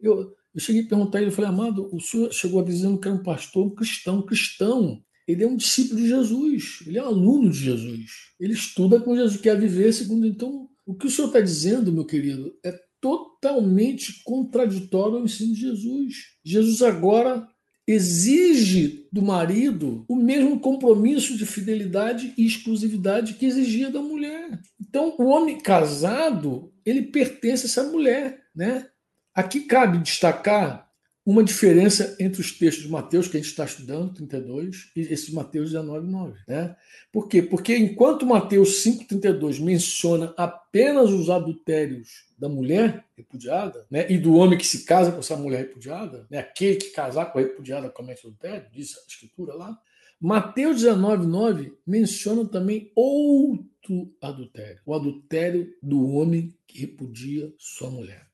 [0.01, 2.99] Eu, eu cheguei a perguntar a ele, eu falei, amado, o senhor chegou a dizendo
[2.99, 4.19] que era um pastor, um cristão.
[4.19, 8.11] Um cristão, ele é um discípulo de Jesus, ele é um aluno de Jesus.
[8.39, 10.25] Ele estuda com Jesus, quer viver segundo.
[10.25, 15.61] Então, o que o senhor está dizendo, meu querido, é totalmente contraditório ao ensino de
[15.61, 16.15] Jesus.
[16.45, 17.47] Jesus agora
[17.87, 24.61] exige do marido o mesmo compromisso de fidelidade e exclusividade que exigia da mulher.
[24.81, 28.87] Então, o homem casado, ele pertence a essa mulher, né?
[29.35, 30.86] Aqui cabe destacar
[31.27, 35.35] uma diferença entre os textos de Mateus, que a gente está estudando, 32, e esse
[35.35, 36.39] Mateus 19, 9.
[36.47, 36.77] Né?
[37.11, 37.43] Por quê?
[37.43, 44.57] Porque enquanto Mateus 5,32 menciona apenas os adultérios da mulher repudiada, né, e do homem
[44.57, 48.25] que se casa com essa mulher repudiada, né, aquele que casar com a repudiada comete
[48.25, 49.77] adultério, diz a escritura lá,
[50.21, 58.26] Mateus 19, 9 menciona também outro adultério, o adultério do homem que repudia sua mulher.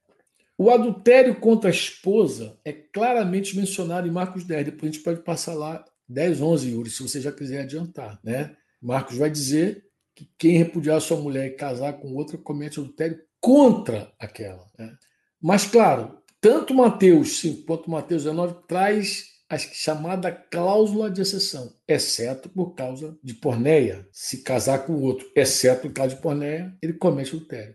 [0.63, 4.67] O adultério contra a esposa é claramente mencionado em Marcos 10.
[4.67, 8.21] Depois a gente pode passar lá 10, 11, Yuri, se você já quiser adiantar.
[8.23, 8.55] Né?
[8.81, 14.13] Marcos vai dizer que quem repudiar sua mulher e casar com outra comete adultério contra
[14.21, 14.71] aquela.
[14.79, 14.95] Né?
[15.43, 22.49] Mas, claro, tanto Mateus 5 quanto Mateus 19 traz a chamada cláusula de exceção, exceto
[22.49, 24.07] por causa de porneia.
[24.13, 27.75] Se casar com outro, exceto em caso de porneia, ele comete adultério.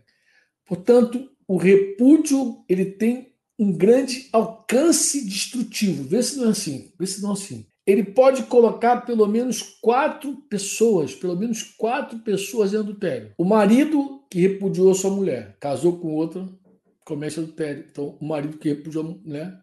[0.64, 6.04] Portanto, o repúdio ele tem um grande alcance destrutivo.
[6.04, 6.92] Vê se não é assim.
[6.98, 7.66] Vê se não é assim.
[7.86, 13.32] Ele pode colocar pelo menos quatro pessoas, pelo menos quatro pessoas em adultério.
[13.38, 16.46] O marido que repudiou sua mulher, casou com outra,
[17.02, 17.86] comete adultério.
[17.90, 19.58] Então, o marido que repudiou a mulher.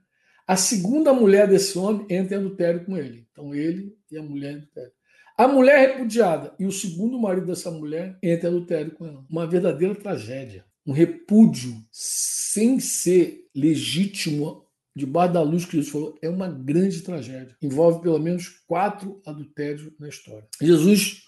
[0.48, 3.28] A segunda mulher desse homem entra em adultério com ele.
[3.32, 4.92] Então, ele e a mulher em adultério.
[5.38, 9.24] A mulher repudiada e o segundo marido dessa mulher entra em adultério com ela.
[9.30, 16.30] Uma verdadeira tragédia um repúdio sem ser legítimo debaixo da luz que Jesus falou, é
[16.30, 17.56] uma grande tragédia.
[17.62, 20.48] Envolve pelo menos quatro adultérios na história.
[20.62, 21.26] Jesus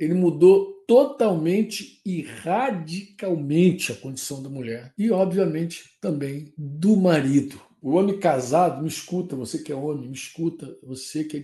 [0.00, 7.60] ele mudou totalmente e radicalmente a condição da mulher e, obviamente, também do marido.
[7.82, 11.42] O homem casado, me escuta, você que é homem, me escuta, você que, é,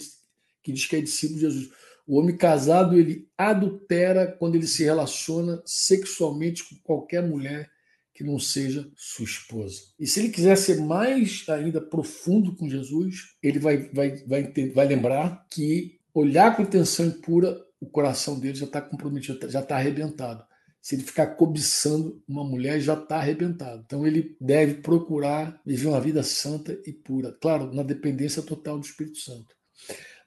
[0.62, 1.70] que diz que é discípulo de Jesus.
[2.06, 7.68] O homem casado ele adultera quando ele se relaciona sexualmente com qualquer mulher
[8.14, 9.82] que não seja sua esposa.
[9.98, 14.86] E se ele quiser ser mais ainda profundo com Jesus, ele vai, vai, vai, vai
[14.86, 20.42] lembrar que olhar com intenção impura, o coração dele já está comprometido, já está arrebentado.
[20.80, 23.82] Se ele ficar cobiçando uma mulher, já está arrebentado.
[23.84, 27.36] Então ele deve procurar viver uma vida santa e pura.
[27.42, 29.54] Claro, na dependência total do Espírito Santo.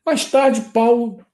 [0.06, 1.26] Mais tarde, Paulo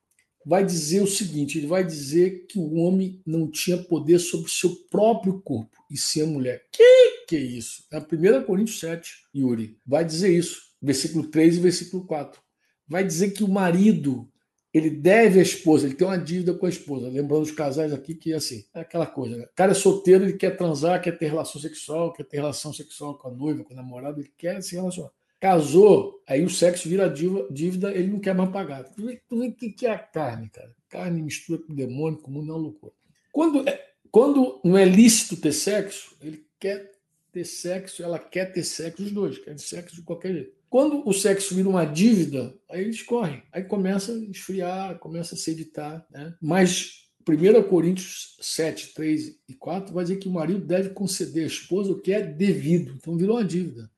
[0.46, 4.52] vai dizer o seguinte: ele vai dizer que o homem não tinha poder sobre o
[4.52, 6.66] seu próprio corpo, e sim a mulher.
[6.72, 7.84] Que que é isso?
[7.92, 12.40] É a 1 Coríntios 7, Yuri, vai dizer isso, versículo 3 e versículo 4.
[12.88, 14.30] Vai dizer que o marido
[14.72, 17.08] ele deve à esposa, ele tem uma dívida com a esposa.
[17.08, 19.46] Lembrando os casais aqui que assim, é aquela coisa, né?
[19.46, 23.18] O cara é solteiro, ele quer transar, quer ter relação sexual, quer ter relação sexual
[23.18, 25.12] com a noiva, com a namorada, ele quer se relacionar.
[25.40, 28.84] Casou, aí o sexo vira dívida, ele não quer mais pagar.
[28.84, 30.74] Tu vê, tu vê o que é a carne, cara?
[30.90, 32.94] Carne mistura com demônio, com mundo, não é loucura.
[33.32, 36.92] Quando, é, quando não é lícito ter sexo, ele quer
[37.32, 40.56] ter sexo, ela quer ter sexo, os dois, quer ter sexo de qualquer jeito.
[40.70, 43.44] Quando o sexo vira uma dívida, aí eles correm.
[43.52, 46.06] Aí começa a esfriar, começa a se editar.
[46.10, 46.34] Né?
[46.42, 51.48] Mas 1 Coríntios 7, 3 e 4 vai dizer que o marido deve conceder à
[51.48, 52.94] esposa o que é devido.
[52.96, 53.90] Então virou uma dívida.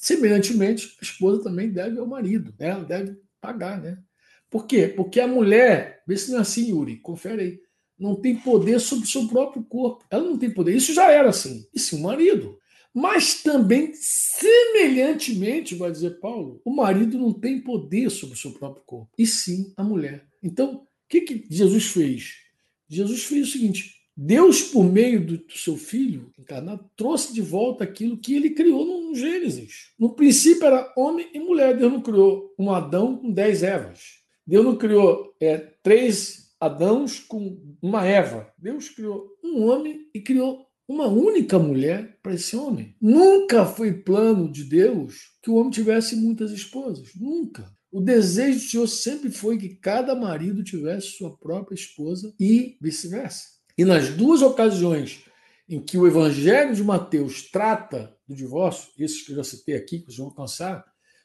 [0.00, 2.68] Semelhantemente, a esposa também deve ao marido, né?
[2.68, 3.78] ela deve pagar.
[3.78, 3.98] Né?
[4.48, 4.88] Por quê?
[4.88, 7.60] Porque a mulher, vê se não é assim, Yuri, confere aí,
[7.98, 10.06] não tem poder sobre o seu próprio corpo.
[10.10, 10.74] Ela não tem poder.
[10.74, 11.66] Isso já era assim.
[11.74, 12.58] E sim o marido.
[12.94, 18.82] Mas também, semelhantemente, vai dizer Paulo, o marido não tem poder sobre o seu próprio
[18.86, 20.26] corpo, e sim a mulher.
[20.42, 22.36] Então, o que, que Jesus fez?
[22.88, 28.18] Jesus fez o seguinte: Deus, por meio do seu filho encarnado, trouxe de volta aquilo
[28.18, 29.92] que ele criou no Gênesis.
[29.98, 31.76] No princípio era homem e mulher.
[31.76, 34.00] Deus não criou um Adão com dez Evas.
[34.46, 38.52] Deus não criou é, três Adãos com uma Eva.
[38.58, 42.94] Deus criou um homem e criou uma única mulher para esse homem.
[43.00, 47.10] Nunca foi plano de Deus que o homem tivesse muitas esposas.
[47.14, 47.70] Nunca.
[47.92, 53.44] O desejo do Senhor sempre foi que cada marido tivesse sua própria esposa e vice-versa.
[53.78, 55.24] E nas duas ocasiões
[55.70, 60.00] em que o Evangelho de Mateus trata do divórcio, esses que eu já citei aqui,
[60.00, 60.84] que vocês vão alcançar,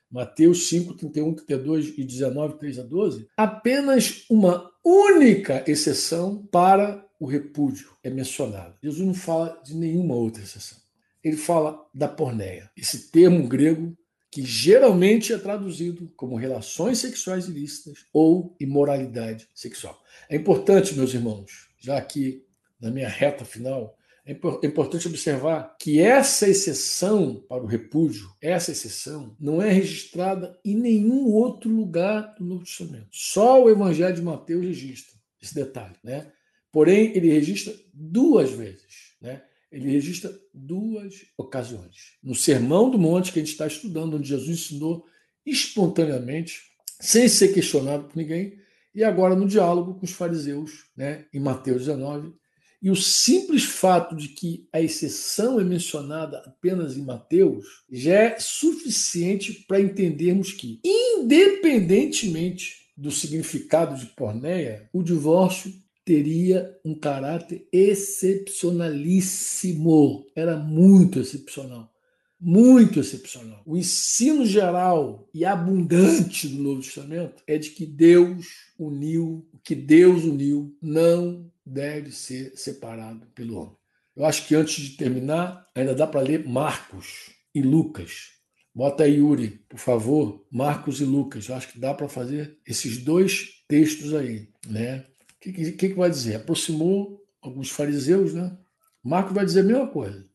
[0.10, 7.26] Mateus 5, 31, 32 e 19, 3 a 12, apenas uma única exceção para o
[7.26, 8.76] repúdio é mencionado.
[8.84, 10.78] Jesus não fala de nenhuma outra exceção.
[11.24, 13.98] Ele fala da porneia, esse termo grego
[14.30, 20.00] que geralmente é traduzido como relações sexuais ilícitas ou imoralidade sexual.
[20.30, 22.46] É importante, meus irmãos, já aqui
[22.80, 28.72] na minha reta final, é, é importante observar que essa exceção para o repúdio, essa
[28.72, 33.08] exceção, não é registrada em nenhum outro lugar do Novo Testamento.
[33.12, 36.32] Só o Evangelho de Mateus registra esse detalhe, né?
[36.72, 39.14] Porém, ele registra duas vezes.
[39.22, 39.42] Né?
[39.72, 42.18] Ele registra duas ocasiões.
[42.22, 45.06] No Sermão do Monte, que a gente está estudando, onde Jesus ensinou
[45.46, 46.64] espontaneamente,
[47.00, 48.58] sem ser questionado por ninguém,
[48.94, 52.34] e agora no diálogo com os fariseus, né, em Mateus 19.
[52.82, 58.40] E o simples fato de que a exceção é mencionada apenas em Mateus já é
[58.40, 65.74] suficiente para entendermos que, independentemente do significado de porneia, o divórcio
[66.06, 70.28] teria um caráter excepcionalíssimo.
[70.36, 71.92] Era muito excepcional.
[72.40, 73.64] Muito excepcional.
[73.66, 78.46] O ensino geral e abundante do Novo Testamento é de que Deus
[78.78, 83.78] uniu, que Deus uniu não deve ser separado pelo homem.
[84.16, 88.30] Eu acho que antes de terminar, ainda dá para ler Marcos e Lucas.
[88.74, 91.47] Bota aí, Yuri, por favor, Marcos e Lucas.
[91.47, 94.99] Eu acho que dá para fazer esses dois textos aí, né?
[94.99, 96.36] O que, que, que, vai dizer?
[96.36, 98.57] Aproximou alguns fariseus, né?
[99.03, 100.26] Marcos vai dizer a mesma coisa.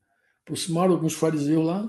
[0.51, 1.89] Aproximaram alguns fariseus lá,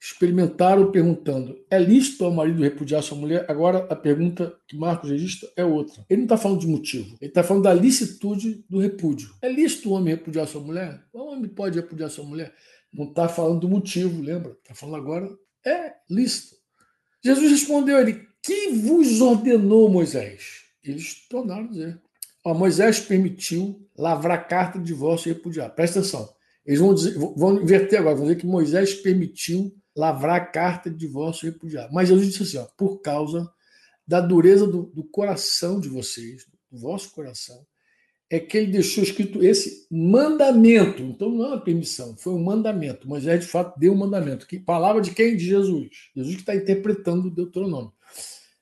[0.00, 3.46] experimentaram perguntando: é lícito ao marido repudiar sua mulher?
[3.48, 6.04] Agora a pergunta que Marcos registra é outra.
[6.10, 9.30] Ele não está falando de motivo, ele está falando da licitude do repúdio.
[9.40, 11.00] É lícito o homem repudiar sua mulher?
[11.12, 12.52] O homem pode repudiar sua mulher?
[12.92, 14.56] Não está falando do motivo, lembra?
[14.60, 15.30] Está falando agora,
[15.64, 16.56] é lícito.
[17.24, 20.64] Jesus respondeu a ele: Quem vos ordenou, Moisés?
[20.82, 22.02] Eles tornaram a dizer:
[22.44, 25.70] Ó, Moisés permitiu lavrar carta de divórcio e repudiar.
[25.70, 26.39] Presta atenção.
[26.64, 31.48] Eles vão, dizer, vão inverter agora, vão dizer que Moisés permitiu lavrar carta de divórcio
[31.48, 31.88] e.
[31.92, 33.50] Mas Jesus disse assim: ó, por causa
[34.06, 37.64] da dureza do, do coração de vocês, do vosso coração,
[38.28, 41.02] é que ele deixou escrito esse mandamento.
[41.02, 43.08] Então não é uma permissão, foi um mandamento.
[43.08, 44.46] Moisés, de fato, deu um mandamento.
[44.46, 45.36] Que, palavra de quem?
[45.36, 45.88] De Jesus.
[46.14, 47.92] Jesus que está interpretando o Deuteronômio.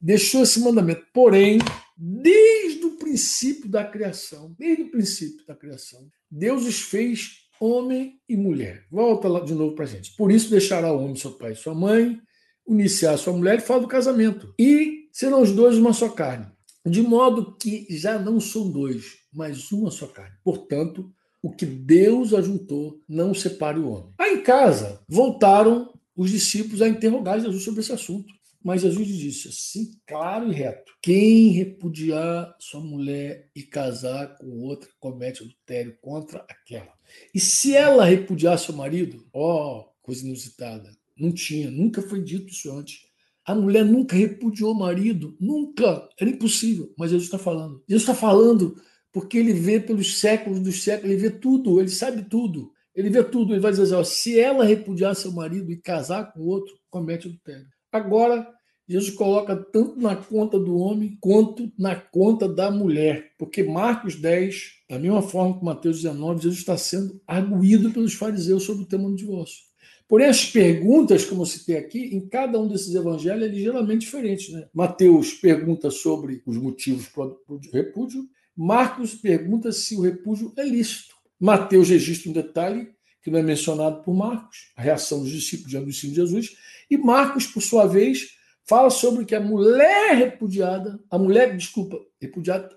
[0.01, 1.05] Deixou esse mandamento.
[1.13, 1.59] Porém,
[1.97, 8.37] desde o princípio da criação, desde o princípio da criação, Deus os fez homem e
[8.37, 8.85] mulher.
[8.91, 10.15] Volta lá de novo para a gente.
[10.17, 12.21] Por isso deixará o homem seu pai e sua mãe,
[12.67, 14.55] iniciar sua mulher e fala do casamento.
[14.59, 16.47] E serão os dois uma só carne.
[16.87, 20.37] De modo que já não são dois, mas uma só carne.
[20.45, 24.13] Portanto, o que Deus ajuntou, não separe o homem.
[24.19, 28.33] Aí em casa, voltaram os discípulos a interrogar Jesus sobre esse assunto.
[28.63, 34.89] Mas Jesus disse assim, claro e reto: quem repudiar sua mulher e casar com outra
[34.99, 36.93] comete adultério contra aquela.
[37.35, 42.53] E se ela repudiar seu marido, ó, oh, coisa inusitada, não tinha, nunca foi dito
[42.53, 43.07] isso antes.
[43.45, 46.93] A mulher nunca repudiou o marido, nunca, era impossível.
[46.99, 47.83] Mas Jesus está falando.
[47.89, 48.77] Jesus está falando
[49.11, 52.73] porque ele vê pelos séculos dos séculos, ele vê tudo, ele sabe tudo.
[52.95, 56.33] Ele vê tudo, ele vai dizer assim, ó, se ela repudiar seu marido e casar
[56.33, 57.67] com outro, comete adultério.
[57.99, 58.47] Agora,
[58.89, 63.33] Jesus coloca tanto na conta do homem quanto na conta da mulher.
[63.39, 68.63] Porque Marcos 10, da mesma forma que Mateus 19, Jesus está sendo arguído pelos fariseus
[68.63, 69.69] sobre o tema do divórcio.
[70.09, 74.51] Porém, as perguntas, como eu citei aqui, em cada um desses evangelhos é ligeiramente diferente.
[74.53, 74.67] Né?
[74.73, 78.25] Mateus pergunta sobre os motivos para o repúdio,
[78.57, 81.15] Marcos pergunta se o repúdio é lícito.
[81.39, 82.89] Mateus registra um detalhe
[83.29, 86.57] que não é mencionado por Marcos, a reação dos discípulos diante do ensino de Jesus,
[86.91, 92.77] e Marcos, por sua vez, fala sobre que a mulher repudiada, a mulher, desculpa, repudiada,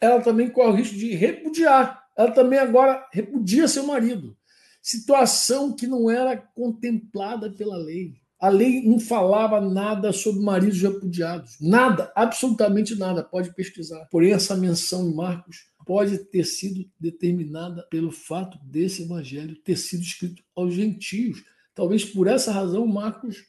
[0.00, 2.04] ela também corre o risco de repudiar.
[2.16, 4.36] Ela também agora repudia seu marido.
[4.80, 8.14] Situação que não era contemplada pela lei.
[8.40, 11.56] A lei não falava nada sobre maridos repudiados.
[11.60, 13.24] Nada, absolutamente nada.
[13.24, 14.06] Pode pesquisar.
[14.10, 20.02] Porém, essa menção em Marcos pode ter sido determinada pelo fato desse evangelho ter sido
[20.02, 21.42] escrito aos gentios.
[21.74, 23.46] Talvez por essa razão Marcos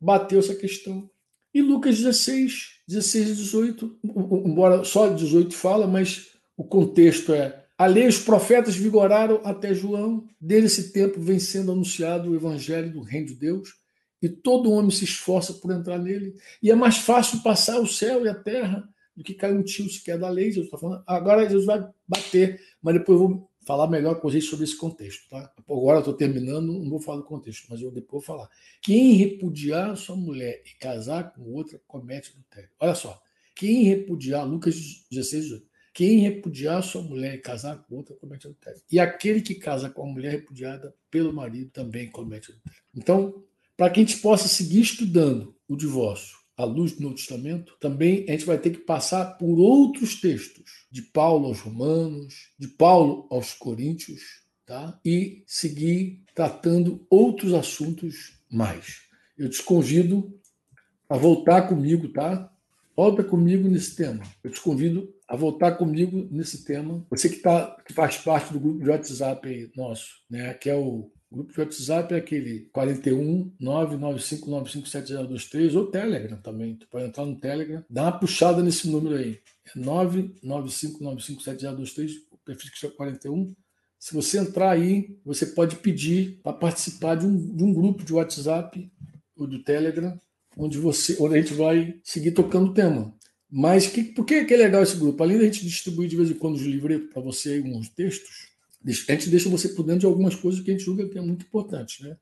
[0.00, 1.08] bateu essa questão.
[1.54, 4.00] E Lucas 16, 16 e 18,
[4.44, 10.26] embora só 18 fala, mas o contexto é a lei os profetas vigoraram até João,
[10.40, 13.68] desde esse tempo vem sendo anunciado o evangelho do reino de Deus,
[14.20, 18.24] e todo homem se esforça por entrar nele, e é mais fácil passar o céu
[18.24, 20.46] e a terra do que cair um tio sequer da lei.
[20.46, 21.02] Jesus está falando.
[21.06, 25.28] Agora Jesus vai bater, mas depois eu vou falar melhor com vocês sobre esse contexto.
[25.28, 25.52] Tá?
[25.68, 28.48] Agora estou terminando, não vou falar do contexto, mas eu depois vou falar.
[28.82, 32.70] Quem repudiar sua mulher e casar com outra comete adultério.
[32.78, 33.20] Olha só.
[33.54, 35.66] Quem repudiar, Lucas 16, 18.
[35.94, 38.82] Quem repudiar sua mulher e casar com outra comete adultério.
[38.92, 42.78] E aquele que casa com a mulher repudiada pelo marido também comete adultério.
[42.94, 43.42] Então,
[43.76, 48.24] para que a gente possa seguir estudando o divórcio à luz do Novo Testamento, também
[48.28, 53.26] a gente vai ter que passar por outros textos, de Paulo aos Romanos, de Paulo
[53.30, 54.22] aos Coríntios,
[54.64, 54.98] tá?
[55.04, 59.02] e seguir tratando outros assuntos mais.
[59.36, 60.34] Eu te convido
[61.08, 62.50] a voltar comigo, tá?
[62.96, 64.24] Volta comigo nesse tema.
[64.42, 67.04] Eu te convido a voltar comigo nesse tema.
[67.10, 70.54] Você que, tá, que faz parte do grupo de WhatsApp nosso, né?
[70.54, 76.76] que é o o grupo de WhatsApp é aquele 41 995957023 ou Telegram também.
[76.76, 79.40] Tu pode entrar no Telegram, dá uma puxada nesse número aí.
[79.74, 82.52] É 995957023, o que
[82.86, 83.54] é 41.
[83.98, 88.12] Se você entrar aí, você pode pedir para participar de um, de um grupo de
[88.12, 88.88] WhatsApp
[89.36, 90.16] ou do Telegram,
[90.56, 93.12] onde você, onde a gente vai seguir tocando o tema.
[93.50, 95.22] Mas que, por que, que é legal esse grupo?
[95.22, 98.48] Além da gente distribuir de vez em quando os livretos para você, alguns textos,
[98.90, 101.22] a gente deixa você por dentro de algumas coisas que a gente julga que é
[101.22, 102.16] muito importante, né?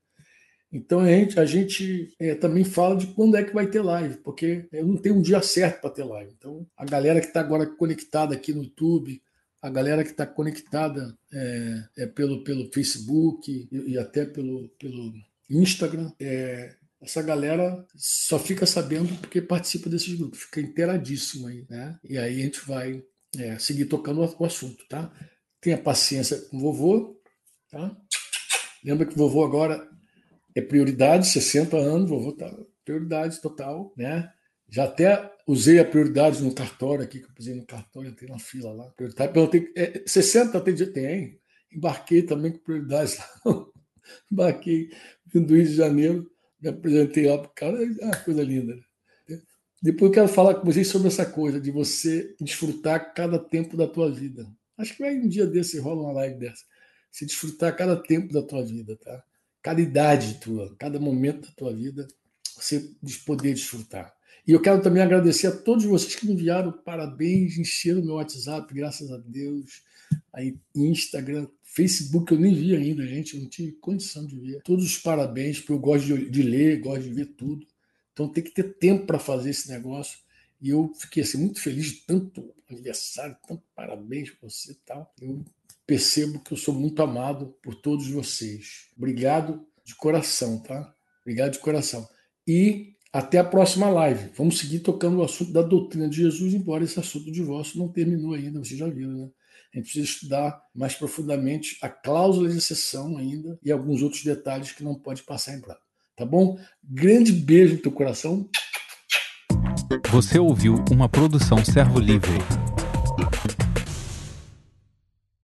[0.71, 4.17] Então a gente, a gente é, também fala de quando é que vai ter live,
[4.17, 6.33] porque eu não tenho um dia certo para ter live.
[6.37, 9.21] Então a galera que está agora conectada aqui no YouTube,
[9.61, 15.13] a galera que está conectada é, é, pelo, pelo Facebook e, e, até pelo, pelo
[15.49, 21.97] Instagram, é, essa galera só fica sabendo porque participa desses grupos, fica inteiradíssimo aí, né?
[22.03, 23.03] E aí a gente vai
[23.59, 25.11] seguir tocando o assunto, tá?
[25.65, 27.19] Tenha paciência com o vovô.
[27.71, 27.97] Tá?
[28.83, 29.89] Lembra que o vovô agora
[30.53, 32.55] é prioridade, 60 anos, vovô tá
[32.85, 34.31] prioridade total, né?
[34.69, 38.37] Já até usei a prioridade no cartório aqui, que eu pusei no cartório, entrei na
[38.37, 38.91] fila lá.
[38.91, 41.39] Prioridade, perguntei, é, 60 tem, tem?
[41.73, 43.65] Embarquei também com prioridade lá.
[44.31, 44.91] Embarquei
[45.33, 48.75] do Rio de Janeiro, me apresentei lá para o cara, ah, coisa linda.
[49.27, 49.41] Né?
[49.81, 53.87] Depois eu quero falar com vocês sobre essa coisa de você desfrutar cada tempo da
[53.87, 54.47] tua vida.
[54.77, 56.63] Acho que vai um dia desse rola uma live dessa.
[57.11, 59.23] Se desfrutar cada tempo da tua vida, tá?
[59.61, 62.07] Cada idade tua, cada momento da tua vida,
[62.55, 62.91] você
[63.25, 64.13] poder desfrutar.
[64.47, 68.71] E eu quero também agradecer a todos vocês que me enviaram parabéns, encheram meu WhatsApp,
[68.73, 69.81] graças a Deus.
[70.31, 74.61] Aí, Instagram, Facebook, eu nem vi ainda, gente, eu não tive condição de ver.
[74.63, 77.65] Todos os parabéns, porque eu gosto de, de ler, gosto de ver tudo.
[78.13, 80.19] Então tem que ter tempo para fazer esse negócio.
[80.65, 85.13] E eu fiquei assim, muito feliz de tanto aniversário, tanto parabéns para você e tal.
[85.21, 85.45] Eu
[85.85, 88.87] percebo que eu sou muito amado por todos vocês.
[88.97, 90.91] Obrigado de coração, tá?
[91.21, 92.09] Obrigado de coração.
[92.47, 94.31] E até a próxima live.
[94.35, 97.87] Vamos seguir tocando o assunto da doutrina de Jesus, embora esse assunto do divórcio não
[97.87, 99.29] terminou ainda, vocês já viram, né?
[99.71, 104.71] A gente precisa estudar mais profundamente a cláusula de exceção ainda e alguns outros detalhes
[104.71, 105.81] que não pode passar em branco.
[106.15, 106.57] Tá bom?
[106.83, 108.49] Grande beijo no teu coração
[110.11, 112.39] Você ouviu uma produção Servo Livre.